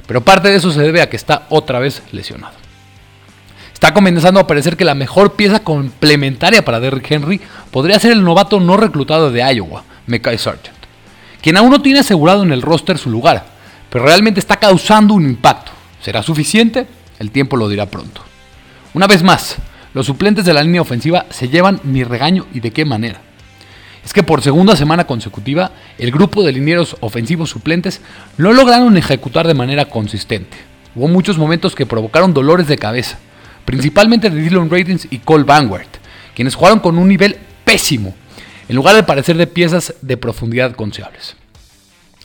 Pero 0.05 0.21
parte 0.21 0.49
de 0.49 0.57
eso 0.57 0.71
se 0.71 0.81
debe 0.81 1.01
a 1.01 1.09
que 1.09 1.15
está 1.15 1.45
otra 1.49 1.79
vez 1.79 2.03
lesionado. 2.11 2.53
Está 3.73 3.93
comenzando 3.93 4.39
a 4.39 4.47
parecer 4.47 4.77
que 4.77 4.85
la 4.85 4.93
mejor 4.95 5.33
pieza 5.33 5.63
complementaria 5.63 6.63
para 6.63 6.79
Derrick 6.79 7.09
Henry 7.09 7.41
podría 7.71 7.99
ser 7.99 8.11
el 8.11 8.23
novato 8.23 8.59
no 8.59 8.77
reclutado 8.77 9.31
de 9.31 9.41
Iowa, 9.41 9.83
Mekai 10.07 10.37
Sargent, 10.37 10.80
quien 11.41 11.57
aún 11.57 11.69
no 11.69 11.81
tiene 11.81 11.99
asegurado 11.99 12.43
en 12.43 12.51
el 12.51 12.61
roster 12.61 12.97
su 12.97 13.09
lugar, 13.09 13.45
pero 13.89 14.05
realmente 14.05 14.39
está 14.39 14.57
causando 14.57 15.13
un 15.13 15.25
impacto. 15.25 15.71
¿Será 16.01 16.23
suficiente? 16.23 16.87
El 17.19 17.31
tiempo 17.31 17.57
lo 17.57 17.69
dirá 17.69 17.85
pronto. 17.85 18.21
Una 18.93 19.07
vez 19.07 19.23
más, 19.23 19.57
los 19.93 20.05
suplentes 20.05 20.45
de 20.45 20.53
la 20.53 20.63
línea 20.63 20.81
ofensiva 20.81 21.25
se 21.29 21.49
llevan 21.49 21.79
mi 21.83 22.03
regaño 22.03 22.45
y 22.53 22.59
de 22.59 22.71
qué 22.71 22.85
manera 22.85 23.21
es 24.03 24.13
que 24.13 24.23
por 24.23 24.41
segunda 24.41 24.75
semana 24.75 25.05
consecutiva 25.05 25.71
el 25.97 26.11
grupo 26.11 26.43
de 26.43 26.51
linieros 26.51 26.97
ofensivos 27.01 27.49
suplentes 27.49 28.01
no 28.37 28.51
lograron 28.51 28.97
ejecutar 28.97 29.47
de 29.47 29.53
manera 29.53 29.85
consistente. 29.85 30.57
Hubo 30.95 31.07
muchos 31.07 31.37
momentos 31.37 31.75
que 31.75 31.85
provocaron 31.85 32.33
dolores 32.33 32.67
de 32.67 32.77
cabeza, 32.77 33.17
principalmente 33.65 34.29
de 34.29 34.41
Dylan 34.41 34.69
Ratings 34.69 35.07
y 35.09 35.19
Cole 35.19 35.43
Vanguard, 35.43 35.87
quienes 36.35 36.55
jugaron 36.55 36.79
con 36.79 36.97
un 36.97 37.07
nivel 37.07 37.37
pésimo, 37.63 38.13
en 38.71 38.77
lugar 38.77 38.95
de 38.95 39.03
parecer 39.03 39.35
de 39.35 39.47
piezas 39.47 39.95
de 40.01 40.15
profundidad 40.15 40.77
confiables. 40.77 41.35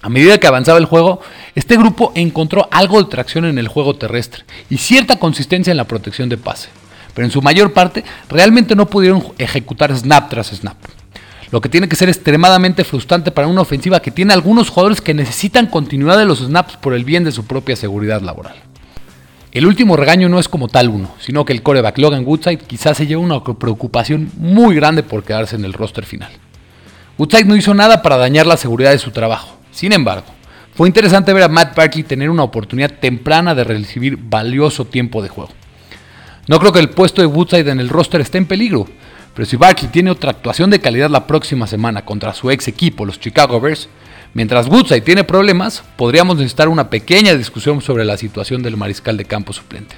A 0.00 0.08
medida 0.08 0.38
que 0.38 0.46
avanzaba 0.46 0.78
el 0.78 0.84
juego, 0.84 1.20
este 1.56 1.76
grupo 1.76 2.12
encontró 2.14 2.68
algo 2.70 3.02
de 3.02 3.10
tracción 3.10 3.46
en 3.46 3.58
el 3.58 3.66
juego 3.66 3.96
terrestre 3.96 4.44
y 4.70 4.78
cierta 4.78 5.18
consistencia 5.18 5.72
en 5.72 5.76
la 5.76 5.88
protección 5.88 6.28
de 6.28 6.36
pase, 6.36 6.68
pero 7.14 7.24
en 7.24 7.32
su 7.32 7.42
mayor 7.42 7.72
parte 7.72 8.04
realmente 8.28 8.76
no 8.76 8.86
pudieron 8.86 9.24
ejecutar 9.38 9.92
snap 9.96 10.30
tras 10.30 10.50
snap 10.50 10.76
lo 11.50 11.60
que 11.60 11.68
tiene 11.68 11.88
que 11.88 11.96
ser 11.96 12.08
extremadamente 12.08 12.84
frustrante 12.84 13.32
para 13.32 13.48
una 13.48 13.62
ofensiva 13.62 14.00
que 14.00 14.10
tiene 14.10 14.32
algunos 14.32 14.68
jugadores 14.68 15.00
que 15.00 15.14
necesitan 15.14 15.66
continuidad 15.66 16.18
de 16.18 16.26
los 16.26 16.38
snaps 16.40 16.76
por 16.76 16.94
el 16.94 17.04
bien 17.04 17.24
de 17.24 17.32
su 17.32 17.44
propia 17.44 17.76
seguridad 17.76 18.20
laboral. 18.20 18.56
El 19.56 19.64
último 19.64 19.96
regaño 19.96 20.28
no 20.28 20.38
es 20.38 20.50
como 20.50 20.68
tal 20.68 20.90
uno, 20.90 21.14
sino 21.18 21.46
que 21.46 21.54
el 21.54 21.62
coreback 21.62 21.96
Logan 21.96 22.26
Woodside 22.26 22.58
quizás 22.58 22.98
se 22.98 23.06
lleva 23.06 23.22
una 23.22 23.42
preocupación 23.42 24.30
muy 24.36 24.75
grande 24.75 25.02
por 25.02 25.25
quedarse 25.25 25.56
en 25.56 25.64
el 25.64 25.72
roster 25.72 26.04
final. 26.04 26.30
Woodside 27.16 27.46
no 27.46 27.56
hizo 27.56 27.72
nada 27.72 28.02
para 28.02 28.18
dañar 28.18 28.46
la 28.46 28.58
seguridad 28.58 28.90
de 28.90 28.98
su 28.98 29.12
trabajo. 29.12 29.56
Sin 29.70 29.94
embargo, 29.94 30.26
fue 30.75 30.88
interesante 30.88 31.32
ver 31.32 31.44
a 31.44 31.48
Matt 31.48 31.75
Barkley 31.75 32.04
tener 32.04 32.28
una 32.28 32.42
oportunidad 32.42 32.98
temprana 33.00 33.54
de 33.54 33.64
recibir 33.64 34.18
valioso 34.18 34.84
tiempo 34.84 35.22
de 35.22 35.30
juego. 35.30 35.52
No 36.48 36.58
creo 36.58 36.72
que 36.75 36.80
el 36.80 36.90
puesto 36.90 37.22
de 37.22 37.26
Woodside 37.26 37.70
en 37.70 37.80
el 37.80 37.88
roster 37.88 38.20
esté 38.20 38.36
en 38.36 38.44
peligro, 38.44 38.86
pero 39.32 39.46
si 39.46 39.56
Barkley 39.56 39.90
tiene 39.90 40.10
otra 40.10 40.32
actuación 40.32 40.68
de 40.68 40.80
calidad 40.80 41.08
la 41.08 41.26
próxima 41.26 41.66
semana 41.66 42.04
contra 42.04 42.34
su 42.34 42.50
ex 42.50 42.68
equipo, 42.68 43.06
los 43.06 43.20
Chicago 43.20 43.58
Bears, 43.58 43.88
mientras 44.35 44.68
Woodside 44.68 45.00
tiene 45.00 45.25
problemas, 45.25 45.83
podríamos 45.97 46.37
necesitar 46.37 46.68
una 46.68 46.90
pequeña 46.90 47.35
discusión 47.35 47.80
sobre 47.80 48.04
la 48.04 48.16
situación 48.16 48.62
del 48.62 48.76
mariscal 48.76 49.16
de 49.16 49.25
campo 49.25 49.52
suplente. 49.52 49.97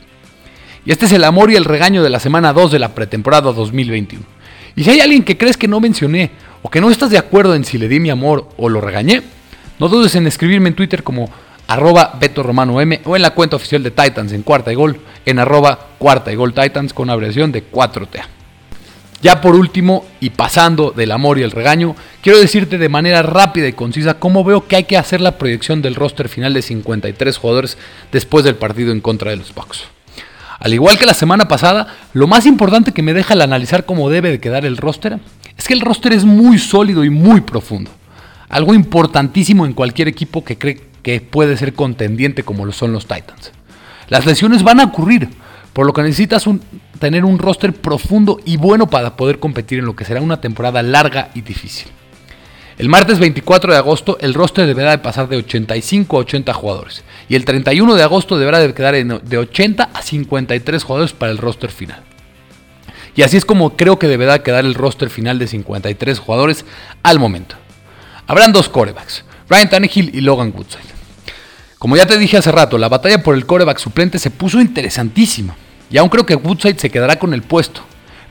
Y 0.85 0.92
este 0.92 1.06
es 1.06 1.12
el 1.12 1.25
amor 1.25 1.50
y 1.50 1.56
el 1.56 1.64
regaño 1.64 2.02
de 2.02 2.11
la 2.11 2.20
semana 2.20 2.52
2 2.52 2.73
de 2.73 2.78
la 2.78 2.94
pretemporada 2.94 3.52
2021. 3.52 4.25
Y 4.76 4.85
si 4.85 4.90
hay 4.90 5.00
alguien 5.00 5.25
que 5.25 5.37
crees 5.37 5.56
que 5.56 5.68
no 5.68 5.80
mencioné 5.80 6.30
o 6.62 6.70
que 6.70 6.80
no 6.80 6.90
estás 6.90 7.11
de 7.11 7.18
acuerdo 7.18 7.54
en 7.54 7.64
si 7.64 7.78
le 7.78 7.88
di 7.88 8.00
mi 8.00 8.11
amor 8.11 8.49
o 8.56 8.68
lo 8.68 8.80
regañé, 8.80 9.23
no 9.78 9.88
dudes 9.88 10.14
en 10.14 10.26
escribirme 10.26 10.68
en 10.68 10.75
Twitter 10.75 11.02
como 11.02 11.30
arroba 11.66 12.16
Beto 12.18 12.42
Romano 12.42 12.80
M 12.80 13.00
o 13.04 13.16
en 13.16 13.23
la 13.23 13.30
cuenta 13.30 13.56
oficial 13.56 13.82
de 13.82 13.90
Titans 13.90 14.32
en 14.32 14.42
cuarta 14.42 14.73
y 14.73 14.75
gol 14.75 14.99
en 15.26 15.38
arroba 15.38 15.78
cuarta 15.99 16.32
y 16.32 16.37
gol 16.37 16.54
Titans 16.54 16.92
con 16.92 17.11
abreviación 17.11 17.52
de 17.52 17.70
4TA. 17.70 18.38
Ya 19.20 19.40
por 19.40 19.56
último, 19.56 20.04
y 20.20 20.30
pasando 20.30 20.92
del 20.92 21.10
amor 21.10 21.38
y 21.38 21.42
el 21.42 21.50
regaño, 21.50 21.96
quiero 22.22 22.38
decirte 22.38 22.78
de 22.78 22.88
manera 22.88 23.22
rápida 23.22 23.66
y 23.66 23.72
concisa 23.72 24.20
cómo 24.20 24.44
veo 24.44 24.68
que 24.68 24.76
hay 24.76 24.84
que 24.84 24.96
hacer 24.96 25.20
la 25.20 25.38
proyección 25.38 25.82
del 25.82 25.96
roster 25.96 26.28
final 26.28 26.54
de 26.54 26.62
53 26.62 27.37
jugadores 27.37 27.78
después 28.12 28.44
del 28.44 28.54
partido 28.54 28.92
en 28.92 29.00
contra 29.00 29.30
de 29.30 29.38
los 29.38 29.52
Bucks. 29.52 29.84
Al 30.60 30.72
igual 30.72 30.98
que 30.98 31.06
la 31.06 31.14
semana 31.14 31.48
pasada, 31.48 31.96
lo 32.12 32.26
más 32.28 32.46
importante 32.46 32.92
que 32.92 33.02
me 33.02 33.14
deja 33.14 33.34
el 33.34 33.42
analizar 33.42 33.87
cómo 33.87 34.08
debe 34.08 34.30
de 34.30 34.40
quedar 34.40 34.64
el 34.64 34.76
roster 34.76 35.18
es 35.56 35.66
que 35.66 35.75
el 35.75 35.80
roster 35.80 36.12
es 36.12 36.25
muy 36.25 36.58
sólido 36.58 37.04
y 37.04 37.10
muy 37.10 37.40
profundo. 37.40 37.90
Algo 38.48 38.75
importantísimo 38.75 39.66
en 39.66 39.72
cualquier 39.72 40.08
equipo 40.08 40.44
que 40.44 40.58
cree 40.58 40.80
que 41.02 41.20
puede 41.20 41.56
ser 41.56 41.75
contendiente 41.75 42.44
como 42.44 42.64
lo 42.64 42.72
son 42.72 42.92
los 42.92 43.06
Titans. 43.06 43.52
Las 44.08 44.26
lesiones 44.26 44.62
van 44.62 44.80
a 44.80 44.84
ocurrir, 44.84 45.28
por 45.78 45.87
lo 45.87 45.92
que 45.92 46.02
necesitas 46.02 46.44
tener 46.99 47.25
un 47.25 47.38
roster 47.38 47.73
profundo 47.73 48.40
y 48.44 48.56
bueno 48.56 48.90
para 48.90 49.16
poder 49.16 49.38
competir 49.38 49.78
en 49.78 49.85
lo 49.85 49.94
que 49.94 50.04
será 50.04 50.20
una 50.20 50.40
temporada 50.40 50.82
larga 50.82 51.30
y 51.37 51.42
difícil. 51.42 51.87
El 52.78 52.88
martes 52.88 53.20
24 53.20 53.70
de 53.73 53.78
agosto 53.78 54.18
el 54.20 54.35
roster 54.35 54.66
deberá 54.66 54.90
de 54.90 54.99
pasar 54.99 55.28
de 55.28 55.37
85 55.37 56.16
a 56.16 56.20
80 56.23 56.52
jugadores 56.52 57.04
y 57.28 57.37
el 57.37 57.44
31 57.44 57.94
de 57.94 58.02
agosto 58.02 58.40
deberá 58.40 58.58
de 58.58 58.75
quedar 58.75 58.97
de 58.97 59.38
80 59.38 59.90
a 59.94 60.02
53 60.02 60.82
jugadores 60.82 61.12
para 61.12 61.30
el 61.30 61.38
roster 61.38 61.70
final. 61.70 62.02
Y 63.14 63.23
así 63.23 63.37
es 63.37 63.44
como 63.44 63.76
creo 63.76 64.00
que 64.00 64.08
deberá 64.08 64.42
quedar 64.42 64.64
el 64.64 64.75
roster 64.75 65.11
final 65.11 65.38
de 65.38 65.47
53 65.47 66.18
jugadores 66.18 66.64
al 67.04 67.20
momento. 67.20 67.54
Habrán 68.26 68.52
dos 68.52 68.68
corebacks, 68.68 69.25
Ryan 69.49 69.70
Tannehill 69.70 70.11
y 70.12 70.23
Logan 70.23 70.52
Woodside. 70.52 70.88
Como 71.78 71.97
ya 71.97 72.06
te 72.06 72.18
dije 72.18 72.37
hace 72.37 72.50
rato, 72.50 72.78
la 72.78 72.88
batalla 72.88 73.23
por 73.23 73.37
el 73.37 73.47
coreback 73.47 73.78
suplente 73.78 74.18
se 74.18 74.32
puso 74.32 74.61
interesantísima. 74.61 75.54
Y 75.90 75.99
aún 75.99 76.09
creo 76.09 76.26
que 76.26 76.35
Woodside 76.35 76.78
se 76.78 76.90
quedará 76.90 77.18
con 77.18 77.33
el 77.35 77.42
puesto, 77.42 77.83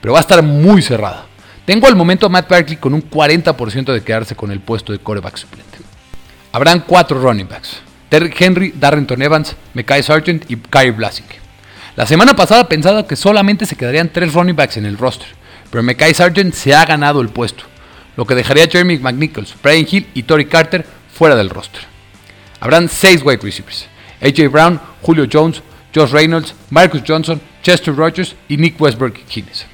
pero 0.02 0.14
va 0.14 0.20
a 0.20 0.22
estar 0.22 0.42
muy 0.44 0.82
cerrada. 0.82 1.26
Tengo 1.66 1.88
al 1.88 1.96
momento 1.96 2.26
a 2.26 2.30
Matt 2.30 2.50
Barkley 2.50 2.78
con 2.78 2.94
un 2.94 3.10
40% 3.10 3.92
de 3.92 4.04
quedarse 4.04 4.36
con 4.36 4.52
el 4.52 4.60
puesto 4.60 4.94
de 4.94 5.00
coreback 5.00 5.38
suplente. 5.38 5.80
Habrán 6.52 6.82
cuatro 6.82 7.20
running 7.20 7.48
backs. 7.48 7.82
Derrick 8.10 8.40
Henry, 8.40 8.74
Darrington 8.76 9.22
Evans, 9.22 9.56
Mekai 9.74 10.02
Sargent 10.02 10.50
y 10.50 10.56
Kyrie 10.56 10.92
Blasing. 10.92 11.26
La 11.98 12.06
semana 12.06 12.36
pasada 12.36 12.70
pensaba 12.70 13.06
que 13.06 13.16
solamente 13.16 13.66
se 13.66 13.76
quedarían 13.76 14.10
tres 14.10 14.34
running 14.34 14.56
backs 14.56 14.78
en 14.78 14.86
el 14.86 14.98
roster, 14.98 15.28
pero 15.70 15.84
Mekai 15.84 16.14
Sargent 16.14 16.54
se 16.54 16.74
ha 16.74 16.86
ganado 16.86 17.22
el 17.22 17.30
puesto, 17.30 17.64
lo 18.16 18.26
que 18.26 18.36
dejaría 18.36 18.64
a 18.64 18.68
Jeremy 18.68 19.00
McNichols, 19.00 19.56
Brian 19.62 19.86
Hill 19.90 20.08
y 20.14 20.24
Tory 20.24 20.46
Carter 20.46 20.86
fuera 21.12 21.36
del 21.36 21.50
roster. 21.50 21.82
Habrán 22.60 22.88
seis 22.88 23.22
wide 23.24 23.42
receivers. 23.42 23.88
AJ 24.22 24.50
Brown, 24.50 24.80
Julio 25.02 25.28
Jones, 25.32 25.62
Josh 25.94 26.12
Reynolds, 26.12 26.54
Marcus 26.70 27.02
Johnson, 27.08 27.42
Chester 27.64 27.96
Rogers 27.96 28.36
y 28.48 28.58
Nick 28.58 28.80
Westbrook 28.80 29.14
Kines. 29.28 29.66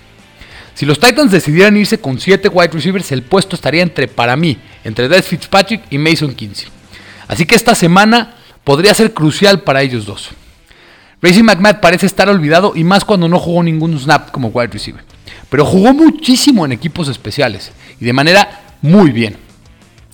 Si 0.73 0.85
los 0.85 0.99
Titans 0.99 1.31
decidieran 1.31 1.77
irse 1.77 1.99
con 1.99 2.19
7 2.19 2.49
wide 2.49 2.71
receivers, 2.71 3.11
el 3.11 3.23
puesto 3.23 3.55
estaría 3.55 3.83
entre, 3.83 4.07
para 4.07 4.35
mí, 4.35 4.57
entre 4.83 5.07
Des 5.07 5.27
Fitzpatrick 5.27 5.83
y 5.89 5.97
Mason 5.97 6.33
Kinsey. 6.33 6.67
Así 7.27 7.45
que 7.45 7.55
esta 7.55 7.75
semana 7.75 8.35
podría 8.63 8.93
ser 8.93 9.13
crucial 9.13 9.61
para 9.61 9.81
ellos 9.81 10.05
dos. 10.05 10.29
Racing 11.21 11.43
McMahon 11.43 11.79
parece 11.79 12.05
estar 12.05 12.27
olvidado 12.27 12.73
y 12.75 12.83
más 12.83 13.05
cuando 13.05 13.29
no 13.29 13.39
jugó 13.39 13.63
ningún 13.63 13.97
snap 13.97 14.31
como 14.31 14.49
wide 14.49 14.73
receiver. 14.73 15.03
Pero 15.49 15.65
jugó 15.65 15.93
muchísimo 15.93 16.65
en 16.65 16.71
equipos 16.71 17.07
especiales 17.07 17.71
y 17.99 18.05
de 18.05 18.13
manera 18.13 18.75
muy 18.81 19.11
bien. 19.11 19.37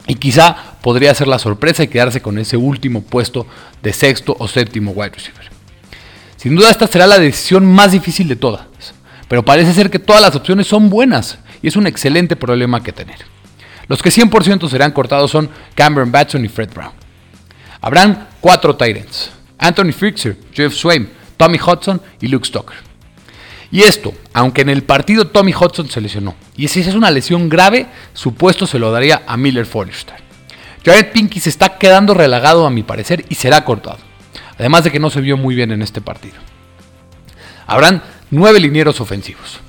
Y 0.07 0.15
quizá 0.15 0.55
podría 0.81 1.15
ser 1.15 1.27
la 1.27 1.39
sorpresa 1.39 1.83
y 1.83 1.87
quedarse 1.87 2.21
con 2.21 2.37
ese 2.37 2.57
último 2.57 3.01
puesto 3.01 3.47
de 3.81 3.93
sexto 3.93 4.35
o 4.37 4.47
séptimo 4.47 4.91
wide 4.91 5.11
receiver. 5.15 5.58
Sin 6.39 6.55
duda 6.55 6.71
esta 6.71 6.87
será 6.87 7.05
la 7.05 7.19
decisión 7.19 7.65
más 7.65 7.91
difícil 7.91 8.29
de 8.29 8.37
todas, 8.37 8.61
pero 9.27 9.43
parece 9.43 9.73
ser 9.73 9.89
que 9.89 9.99
todas 9.99 10.21
las 10.21 10.37
opciones 10.37 10.67
son 10.67 10.89
buenas 10.89 11.37
y 11.61 11.67
es 11.67 11.75
un 11.75 11.85
excelente 11.85 12.37
problema 12.37 12.81
que 12.81 12.93
tener. 12.93 13.17
Los 13.89 14.01
que 14.01 14.09
100% 14.09 14.69
serán 14.69 14.93
cortados 14.93 15.31
son 15.31 15.49
Cameron 15.75 16.13
Batson 16.13 16.45
y 16.45 16.47
Fred 16.47 16.69
Brown. 16.73 16.93
Habrán 17.81 18.29
cuatro 18.39 18.73
Titans, 18.73 19.31
Anthony 19.57 19.91
Fixer, 19.91 20.37
Jeff 20.53 20.73
Swain, 20.73 21.09
Tommy 21.35 21.59
Hudson 21.59 22.01
y 22.21 22.29
Luke 22.29 22.47
Stoker. 22.47 22.77
Y 23.69 23.81
esto, 23.81 24.13
aunque 24.31 24.61
en 24.61 24.69
el 24.69 24.83
partido 24.83 25.27
Tommy 25.27 25.53
Hudson 25.53 25.89
se 25.89 25.99
lesionó. 25.99 26.35
Y 26.55 26.69
si 26.69 26.79
es 26.79 26.95
una 26.95 27.11
lesión 27.11 27.49
grave, 27.49 27.87
su 28.13 28.33
puesto 28.33 28.65
se 28.65 28.79
lo 28.79 28.93
daría 28.93 29.23
a 29.27 29.35
Miller 29.35 29.65
Forrester. 29.65 30.15
Jared 30.85 31.11
Pinky 31.11 31.41
se 31.41 31.49
está 31.49 31.77
quedando 31.77 32.13
relagado 32.13 32.65
a 32.65 32.69
mi 32.69 32.83
parecer 32.83 33.25
y 33.27 33.35
será 33.35 33.65
cortado. 33.65 34.08
Además 34.59 34.83
de 34.83 34.91
que 34.91 34.99
no 34.99 35.09
se 35.09 35.21
vio 35.21 35.37
muy 35.37 35.55
bien 35.55 35.71
en 35.71 35.81
este 35.81 36.01
partido. 36.01 36.35
Habrán 37.65 38.03
nueve 38.29 38.59
linieros 38.59 38.99
ofensivos. 38.99 39.59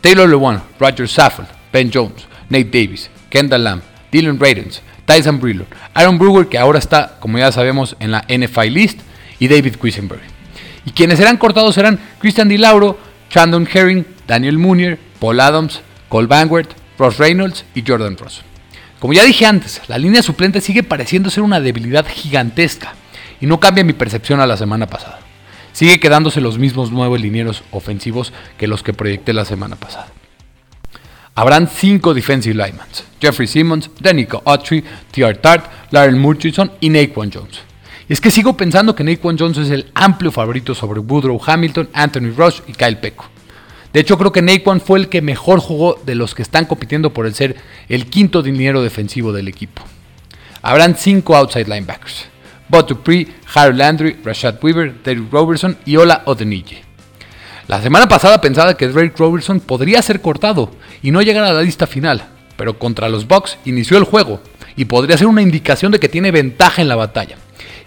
Taylor 0.00 0.28
Lewan, 0.28 0.62
Roger 0.78 1.08
Saffold, 1.08 1.48
Ben 1.72 1.90
Jones, 1.92 2.26
Nate 2.48 2.64
Davis, 2.64 3.10
Kendall 3.28 3.64
Lamb, 3.64 3.82
Dylan 4.12 4.38
Radens, 4.38 4.82
Tyson 5.04 5.40
Brillon, 5.40 5.66
Aaron 5.94 6.18
Brewer, 6.18 6.46
que 6.46 6.58
ahora 6.58 6.78
está, 6.78 7.16
como 7.18 7.38
ya 7.38 7.50
sabemos, 7.50 7.96
en 7.98 8.12
la 8.12 8.24
NFI 8.28 8.70
list, 8.70 9.00
y 9.38 9.48
David 9.48 9.76
Quisenberry. 9.76 10.22
Y 10.84 10.92
quienes 10.92 11.18
serán 11.18 11.36
cortados 11.36 11.74
serán 11.74 11.98
Christian 12.20 12.48
DiLauro, 12.48 12.98
Chandon 13.28 13.68
Herring, 13.70 14.06
Daniel 14.26 14.58
Munier, 14.58 14.98
Paul 15.18 15.40
Adams, 15.40 15.80
Cole 16.08 16.28
Vanguard, 16.28 16.68
Ross 16.98 17.18
Reynolds 17.18 17.64
y 17.74 17.82
Jordan 17.86 18.16
Ross. 18.16 18.42
Como 19.00 19.12
ya 19.12 19.24
dije 19.24 19.44
antes, 19.44 19.82
la 19.88 19.98
línea 19.98 20.22
suplente 20.22 20.60
sigue 20.60 20.82
pareciendo 20.82 21.30
ser 21.30 21.42
una 21.42 21.60
debilidad 21.60 22.06
gigantesca 22.06 22.94
y 23.40 23.46
no 23.46 23.60
cambia 23.60 23.84
mi 23.84 23.92
percepción 23.92 24.40
a 24.40 24.46
la 24.46 24.56
semana 24.56 24.86
pasada. 24.86 25.20
Sigue 25.72 26.00
quedándose 26.00 26.40
los 26.40 26.58
mismos 26.58 26.90
nueve 26.90 27.18
linieros 27.18 27.62
ofensivos 27.70 28.32
que 28.56 28.66
los 28.66 28.82
que 28.82 28.94
proyecté 28.94 29.32
la 29.32 29.44
semana 29.44 29.76
pasada. 29.76 30.08
Habrán 31.34 31.68
cinco 31.68 32.14
defensive 32.14 32.54
linemen: 32.54 32.86
Jeffrey 33.20 33.46
Simmons, 33.46 33.90
Danico 34.00 34.42
Autry, 34.46 34.82
T.R. 35.10 35.34
Tart, 35.34 35.66
Larry 35.90 36.18
Murchison 36.18 36.72
y 36.80 36.88
Naquan 36.88 37.30
Jones. 37.30 37.60
Y 38.08 38.14
es 38.14 38.22
que 38.22 38.30
sigo 38.30 38.56
pensando 38.56 38.94
que 38.94 39.04
Naquan 39.04 39.36
Jones 39.38 39.58
es 39.58 39.70
el 39.70 39.90
amplio 39.94 40.32
favorito 40.32 40.74
sobre 40.74 41.00
Woodrow 41.00 41.38
Hamilton, 41.44 41.90
Anthony 41.92 42.32
Rush 42.34 42.60
y 42.66 42.72
Kyle 42.72 42.96
Pecco. 42.96 43.26
De 43.92 44.00
hecho, 44.00 44.16
creo 44.16 44.32
que 44.32 44.40
Naquan 44.42 44.80
fue 44.80 44.98
el 44.98 45.08
que 45.10 45.20
mejor 45.20 45.60
jugó 45.60 46.00
de 46.06 46.14
los 46.14 46.34
que 46.34 46.42
están 46.42 46.64
compitiendo 46.64 47.12
por 47.12 47.26
el 47.26 47.34
ser 47.34 47.56
el 47.90 48.06
quinto 48.06 48.42
dinero 48.42 48.82
defensivo 48.82 49.32
del 49.32 49.48
equipo. 49.48 49.82
Habrán 50.62 50.96
cinco 50.96 51.36
outside 51.36 51.68
linebackers. 51.68 52.28
Bob 52.68 52.86
Dupree, 52.86 53.28
Harold 53.54 53.78
Landry, 53.78 54.16
Rashad 54.24 54.62
Weaver, 54.62 55.02
Derek 55.02 55.30
Robertson 55.30 55.76
y 55.84 55.96
Ola 55.96 56.22
Odenille. 56.26 56.82
La 57.68 57.82
semana 57.82 58.06
pasada 58.06 58.40
pensaba 58.40 58.76
que 58.76 58.88
Drake 58.88 59.14
Robertson 59.16 59.58
podría 59.60 60.00
ser 60.00 60.20
cortado 60.20 60.70
y 61.02 61.10
no 61.10 61.20
llegar 61.22 61.44
a 61.44 61.52
la 61.52 61.62
lista 61.62 61.86
final, 61.86 62.24
pero 62.56 62.78
contra 62.78 63.08
los 63.08 63.26
Bucks 63.26 63.58
inició 63.64 63.98
el 63.98 64.04
juego 64.04 64.40
y 64.76 64.84
podría 64.84 65.18
ser 65.18 65.26
una 65.26 65.42
indicación 65.42 65.90
de 65.90 65.98
que 65.98 66.08
tiene 66.08 66.30
ventaja 66.30 66.80
en 66.80 66.88
la 66.88 66.96
batalla. 66.96 67.36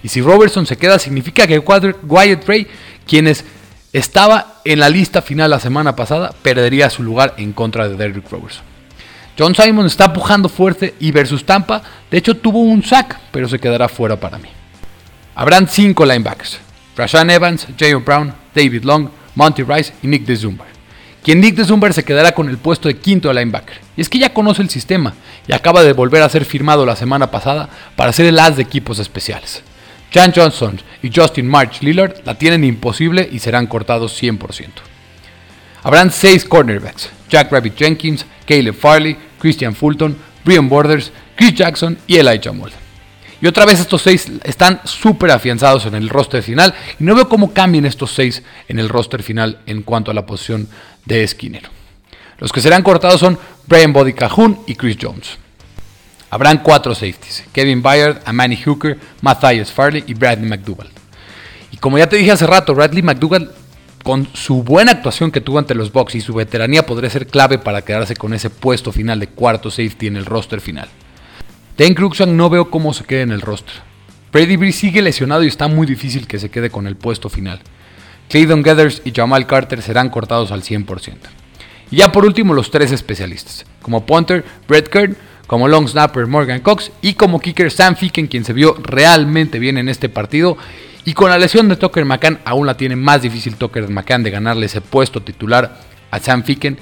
Y 0.03 0.09
si 0.09 0.21
Robertson 0.21 0.65
se 0.65 0.77
queda, 0.77 0.99
significa 0.99 1.47
que 1.47 1.59
Wyatt 1.59 2.47
Ray, 2.47 2.67
quien 3.07 3.33
estaba 3.93 4.61
en 4.65 4.79
la 4.79 4.89
lista 4.89 5.21
final 5.21 5.51
la 5.51 5.59
semana 5.59 5.95
pasada, 5.95 6.33
perdería 6.41 6.89
su 6.89 7.03
lugar 7.03 7.35
en 7.37 7.53
contra 7.53 7.87
de 7.87 7.95
Derrick 7.95 8.29
Robertson. 8.29 8.63
John 9.37 9.55
Simon 9.55 9.85
está 9.85 10.11
pujando 10.11 10.49
fuerte 10.49 10.95
y 10.99 11.11
versus 11.11 11.45
Tampa, 11.45 11.81
de 12.11 12.17
hecho 12.17 12.35
tuvo 12.35 12.59
un 12.59 12.83
sack, 12.83 13.17
pero 13.31 13.47
se 13.47 13.59
quedará 13.59 13.87
fuera 13.87 14.19
para 14.19 14.37
mí. 14.37 14.49
Habrán 15.39 15.69
cinco 15.69 16.05
linebackers: 16.05 16.59
Rashan 16.97 17.29
Evans, 17.29 17.65
J.O. 17.79 18.01
Brown, 18.01 18.33
David 18.53 18.83
Long, 18.83 19.07
Monty 19.35 19.63
Rice 19.63 19.93
y 20.03 20.07
Nick 20.07 20.25
DeZumber. 20.25 20.67
Quien 21.23 21.39
Nick 21.39 21.55
DeZumber 21.55 21.93
se 21.93 22.03
quedará 22.03 22.33
con 22.33 22.49
el 22.49 22.57
puesto 22.57 22.89
de 22.89 22.97
quinto 22.97 23.31
linebacker. 23.31 23.77
Y 23.95 24.01
es 24.01 24.09
que 24.09 24.19
ya 24.19 24.33
conoce 24.33 24.61
el 24.61 24.69
sistema 24.69 25.13
y 25.47 25.53
acaba 25.53 25.81
de 25.81 25.93
volver 25.93 26.23
a 26.23 26.29
ser 26.29 26.43
firmado 26.43 26.85
la 26.85 26.97
semana 26.97 27.31
pasada 27.31 27.69
para 27.95 28.11
ser 28.11 28.25
el 28.25 28.37
as 28.37 28.57
de 28.57 28.63
equipos 28.63 28.99
especiales. 28.99 29.63
Jan 30.13 30.33
Johnson 30.35 30.77
y 31.01 31.09
Justin 31.09 31.47
March 31.47 31.83
Lillard 31.83 32.15
la 32.25 32.35
tienen 32.35 32.65
imposible 32.65 33.29
y 33.31 33.39
serán 33.39 33.67
cortados 33.67 34.21
100%. 34.21 34.39
Habrán 35.83 36.11
seis 36.11 36.43
cornerbacks: 36.43 37.11
Jack 37.29 37.49
Rabbit 37.49 37.77
Jenkins, 37.77 38.25
Caleb 38.45 38.75
Farley, 38.75 39.17
Christian 39.39 39.73
Fulton, 39.73 40.17
Brian 40.43 40.67
Borders, 40.67 41.13
Chris 41.37 41.53
Jackson 41.53 41.97
y 42.07 42.17
Elijah 42.17 42.51
Mold. 42.51 42.88
Y 43.41 43.47
otra 43.47 43.65
vez 43.65 43.79
estos 43.79 44.01
seis 44.01 44.31
están 44.43 44.81
súper 44.83 45.31
afianzados 45.31 45.85
en 45.85 45.95
el 45.95 46.09
roster 46.09 46.43
final. 46.43 46.73
Y 46.99 47.03
no 47.03 47.15
veo 47.15 47.29
cómo 47.29 47.53
cambien 47.53 47.85
estos 47.85 48.11
seis 48.11 48.43
en 48.67 48.79
el 48.79 48.89
roster 48.89 49.23
final 49.23 49.59
en 49.65 49.81
cuanto 49.83 50.11
a 50.11 50.13
la 50.13 50.25
posición 50.25 50.67
de 51.05 51.23
esquinero. 51.23 51.69
Los 52.37 52.51
que 52.51 52.61
serán 52.61 52.83
cortados 52.83 53.19
son 53.19 53.39
Brian 53.67 53.93
Body 53.93 54.13
Cajun 54.13 54.59
y 54.67 54.75
Chris 54.75 54.97
Jones. 55.01 55.37
Habrán 56.29 56.59
cuatro 56.59 56.93
safeties: 56.93 57.43
Kevin 57.53 57.81
Byard, 57.81 58.21
Amani 58.25 58.57
Hooker, 58.57 58.99
Matthias 59.21 59.71
Farley 59.71 60.03
y 60.07 60.13
Bradley 60.13 60.49
McDougall. 60.49 60.89
Y 61.71 61.77
como 61.77 61.97
ya 61.97 62.07
te 62.07 62.17
dije 62.17 62.31
hace 62.31 62.47
rato, 62.47 62.75
Bradley 62.75 63.01
McDougall, 63.01 63.51
con 64.03 64.27
su 64.33 64.63
buena 64.63 64.91
actuación 64.91 65.31
que 65.31 65.41
tuvo 65.41 65.59
ante 65.59 65.75
los 65.75 65.91
Bucks 65.91 66.15
y 66.15 66.21
su 66.21 66.33
veteranía, 66.33 66.85
podría 66.85 67.09
ser 67.09 67.27
clave 67.27 67.57
para 67.57 67.81
quedarse 67.81 68.15
con 68.15 68.33
ese 68.33 68.49
puesto 68.49 68.91
final 68.91 69.19
de 69.19 69.27
cuarto 69.27 69.71
safety 69.71 70.07
en 70.07 70.17
el 70.17 70.25
roster 70.25 70.61
final. 70.61 70.89
Dan 71.79 71.93
Cruikshank 71.93 72.31
no 72.31 72.49
veo 72.49 72.69
cómo 72.69 72.93
se 72.93 73.05
quede 73.05 73.21
en 73.21 73.31
el 73.31 73.39
roster. 73.39 73.73
Brady 74.33 74.57
Bree 74.57 74.73
sigue 74.73 75.01
lesionado 75.01 75.45
y 75.45 75.47
está 75.47 75.69
muy 75.69 75.87
difícil 75.87 76.27
que 76.27 76.37
se 76.37 76.49
quede 76.49 76.69
con 76.69 76.87
el 76.87 76.97
puesto 76.97 77.29
final. 77.29 77.61
Clayton 78.27 78.61
Gathers 78.61 79.01
y 79.05 79.13
Jamal 79.13 79.47
Carter 79.47 79.81
serán 79.81 80.09
cortados 80.09 80.51
al 80.51 80.61
100%. 80.61 81.15
Y 81.89 81.95
ya 81.95 82.11
por 82.11 82.25
último 82.25 82.53
los 82.53 82.69
tres 82.69 82.91
especialistas, 82.91 83.65
como 83.81 84.05
punter 84.05 84.43
Brett 84.67 84.89
Kern, 84.89 85.15
como 85.47 85.69
long 85.69 85.87
snapper 85.87 86.27
Morgan 86.27 86.59
Cox 86.59 86.91
y 87.01 87.13
como 87.13 87.39
kicker 87.39 87.71
Sam 87.71 87.95
Ficken, 87.95 88.27
quien 88.27 88.43
se 88.43 88.51
vio 88.51 88.75
realmente 88.83 89.57
bien 89.57 89.77
en 89.77 89.87
este 89.87 90.09
partido. 90.09 90.57
Y 91.05 91.13
con 91.13 91.29
la 91.29 91.37
lesión 91.37 91.69
de 91.69 91.77
Tucker 91.77 92.03
McCann 92.03 92.39
aún 92.43 92.67
la 92.67 92.75
tiene 92.75 92.97
más 92.97 93.21
difícil 93.21 93.55
Tucker 93.55 93.87
McCann 93.87 94.23
de 94.23 94.31
ganarle 94.31 94.65
ese 94.65 94.81
puesto 94.81 95.21
titular 95.21 95.79
a 96.11 96.19
Sam 96.19 96.43
Ficken, 96.43 96.77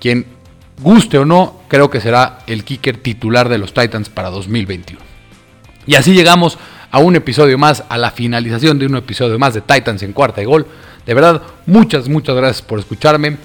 quien 0.00 0.37
guste 0.80 1.18
o 1.18 1.24
no, 1.24 1.60
creo 1.68 1.90
que 1.90 2.00
será 2.00 2.40
el 2.46 2.64
kicker 2.64 2.96
titular 2.98 3.48
de 3.48 3.58
los 3.58 3.74
Titans 3.74 4.08
para 4.08 4.30
2021. 4.30 5.00
Y 5.86 5.94
así 5.94 6.12
llegamos 6.12 6.58
a 6.90 6.98
un 6.98 7.16
episodio 7.16 7.58
más, 7.58 7.84
a 7.88 7.98
la 7.98 8.10
finalización 8.10 8.78
de 8.78 8.86
un 8.86 8.96
episodio 8.96 9.38
más 9.38 9.54
de 9.54 9.60
Titans 9.60 10.02
en 10.02 10.12
cuarta 10.12 10.42
y 10.42 10.44
gol. 10.44 10.66
De 11.06 11.14
verdad, 11.14 11.42
muchas, 11.66 12.08
muchas 12.08 12.36
gracias 12.36 12.62
por 12.62 12.78
escucharme. 12.78 13.36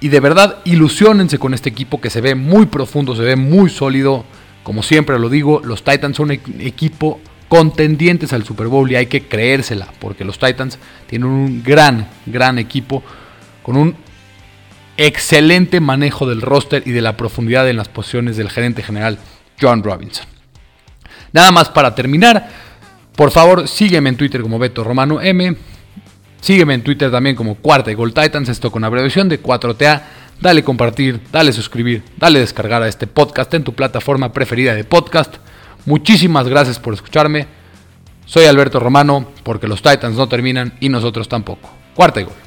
Y 0.00 0.08
de 0.08 0.20
verdad, 0.20 0.58
ilusionense 0.64 1.38
con 1.38 1.52
este 1.52 1.68
equipo 1.68 2.00
que 2.00 2.10
se 2.10 2.20
ve 2.20 2.34
muy 2.34 2.66
profundo, 2.66 3.14
se 3.14 3.22
ve 3.22 3.36
muy 3.36 3.68
sólido. 3.68 4.24
Como 4.62 4.82
siempre 4.82 5.18
lo 5.18 5.28
digo, 5.28 5.60
los 5.64 5.84
Titans 5.84 6.16
son 6.16 6.30
un 6.30 6.40
equipo 6.60 7.20
contendientes 7.48 8.32
al 8.32 8.44
Super 8.44 8.68
Bowl 8.68 8.90
y 8.90 8.94
hay 8.94 9.06
que 9.06 9.26
creérsela, 9.26 9.88
porque 9.98 10.24
los 10.24 10.38
Titans 10.38 10.78
tienen 11.06 11.28
un 11.28 11.62
gran, 11.62 12.08
gran 12.24 12.58
equipo 12.58 13.02
con 13.62 13.76
un 13.76 13.96
excelente 15.06 15.80
manejo 15.80 16.28
del 16.28 16.42
roster 16.42 16.82
y 16.84 16.90
de 16.90 17.00
la 17.00 17.16
profundidad 17.16 17.68
en 17.68 17.78
las 17.78 17.88
posiciones 17.88 18.36
del 18.36 18.50
gerente 18.50 18.82
general 18.82 19.18
John 19.60 19.82
Robinson. 19.82 20.26
Nada 21.32 21.50
más 21.50 21.70
para 21.70 21.94
terminar, 21.94 22.50
por 23.16 23.30
favor 23.30 23.66
sígueme 23.66 24.10
en 24.10 24.16
Twitter 24.16 24.42
como 24.42 24.58
Beto 24.58 24.84
Romano 24.84 25.20
M, 25.22 25.56
sígueme 26.42 26.74
en 26.74 26.82
Twitter 26.82 27.10
también 27.10 27.34
como 27.34 27.54
Cuarta 27.54 27.90
y 27.90 27.94
Gold 27.94 28.12
Titans, 28.12 28.50
esto 28.50 28.70
con 28.70 28.84
abreviación 28.84 29.28
de 29.28 29.42
4TA. 29.42 30.02
Dale 30.38 30.64
compartir, 30.64 31.20
dale 31.32 31.52
suscribir, 31.52 32.02
dale 32.16 32.38
descargar 32.38 32.82
a 32.82 32.88
este 32.88 33.06
podcast 33.06 33.52
en 33.54 33.64
tu 33.64 33.74
plataforma 33.74 34.32
preferida 34.32 34.74
de 34.74 34.84
podcast. 34.84 35.36
Muchísimas 35.86 36.48
gracias 36.48 36.78
por 36.78 36.94
escucharme. 36.94 37.46
Soy 38.24 38.44
Alberto 38.44 38.80
Romano, 38.80 39.28
porque 39.42 39.68
los 39.68 39.82
Titans 39.82 40.16
no 40.16 40.28
terminan 40.28 40.74
y 40.80 40.88
nosotros 40.88 41.28
tampoco. 41.28 41.70
Cuarta 41.94 42.20
y 42.20 42.24
gol. 42.24 42.39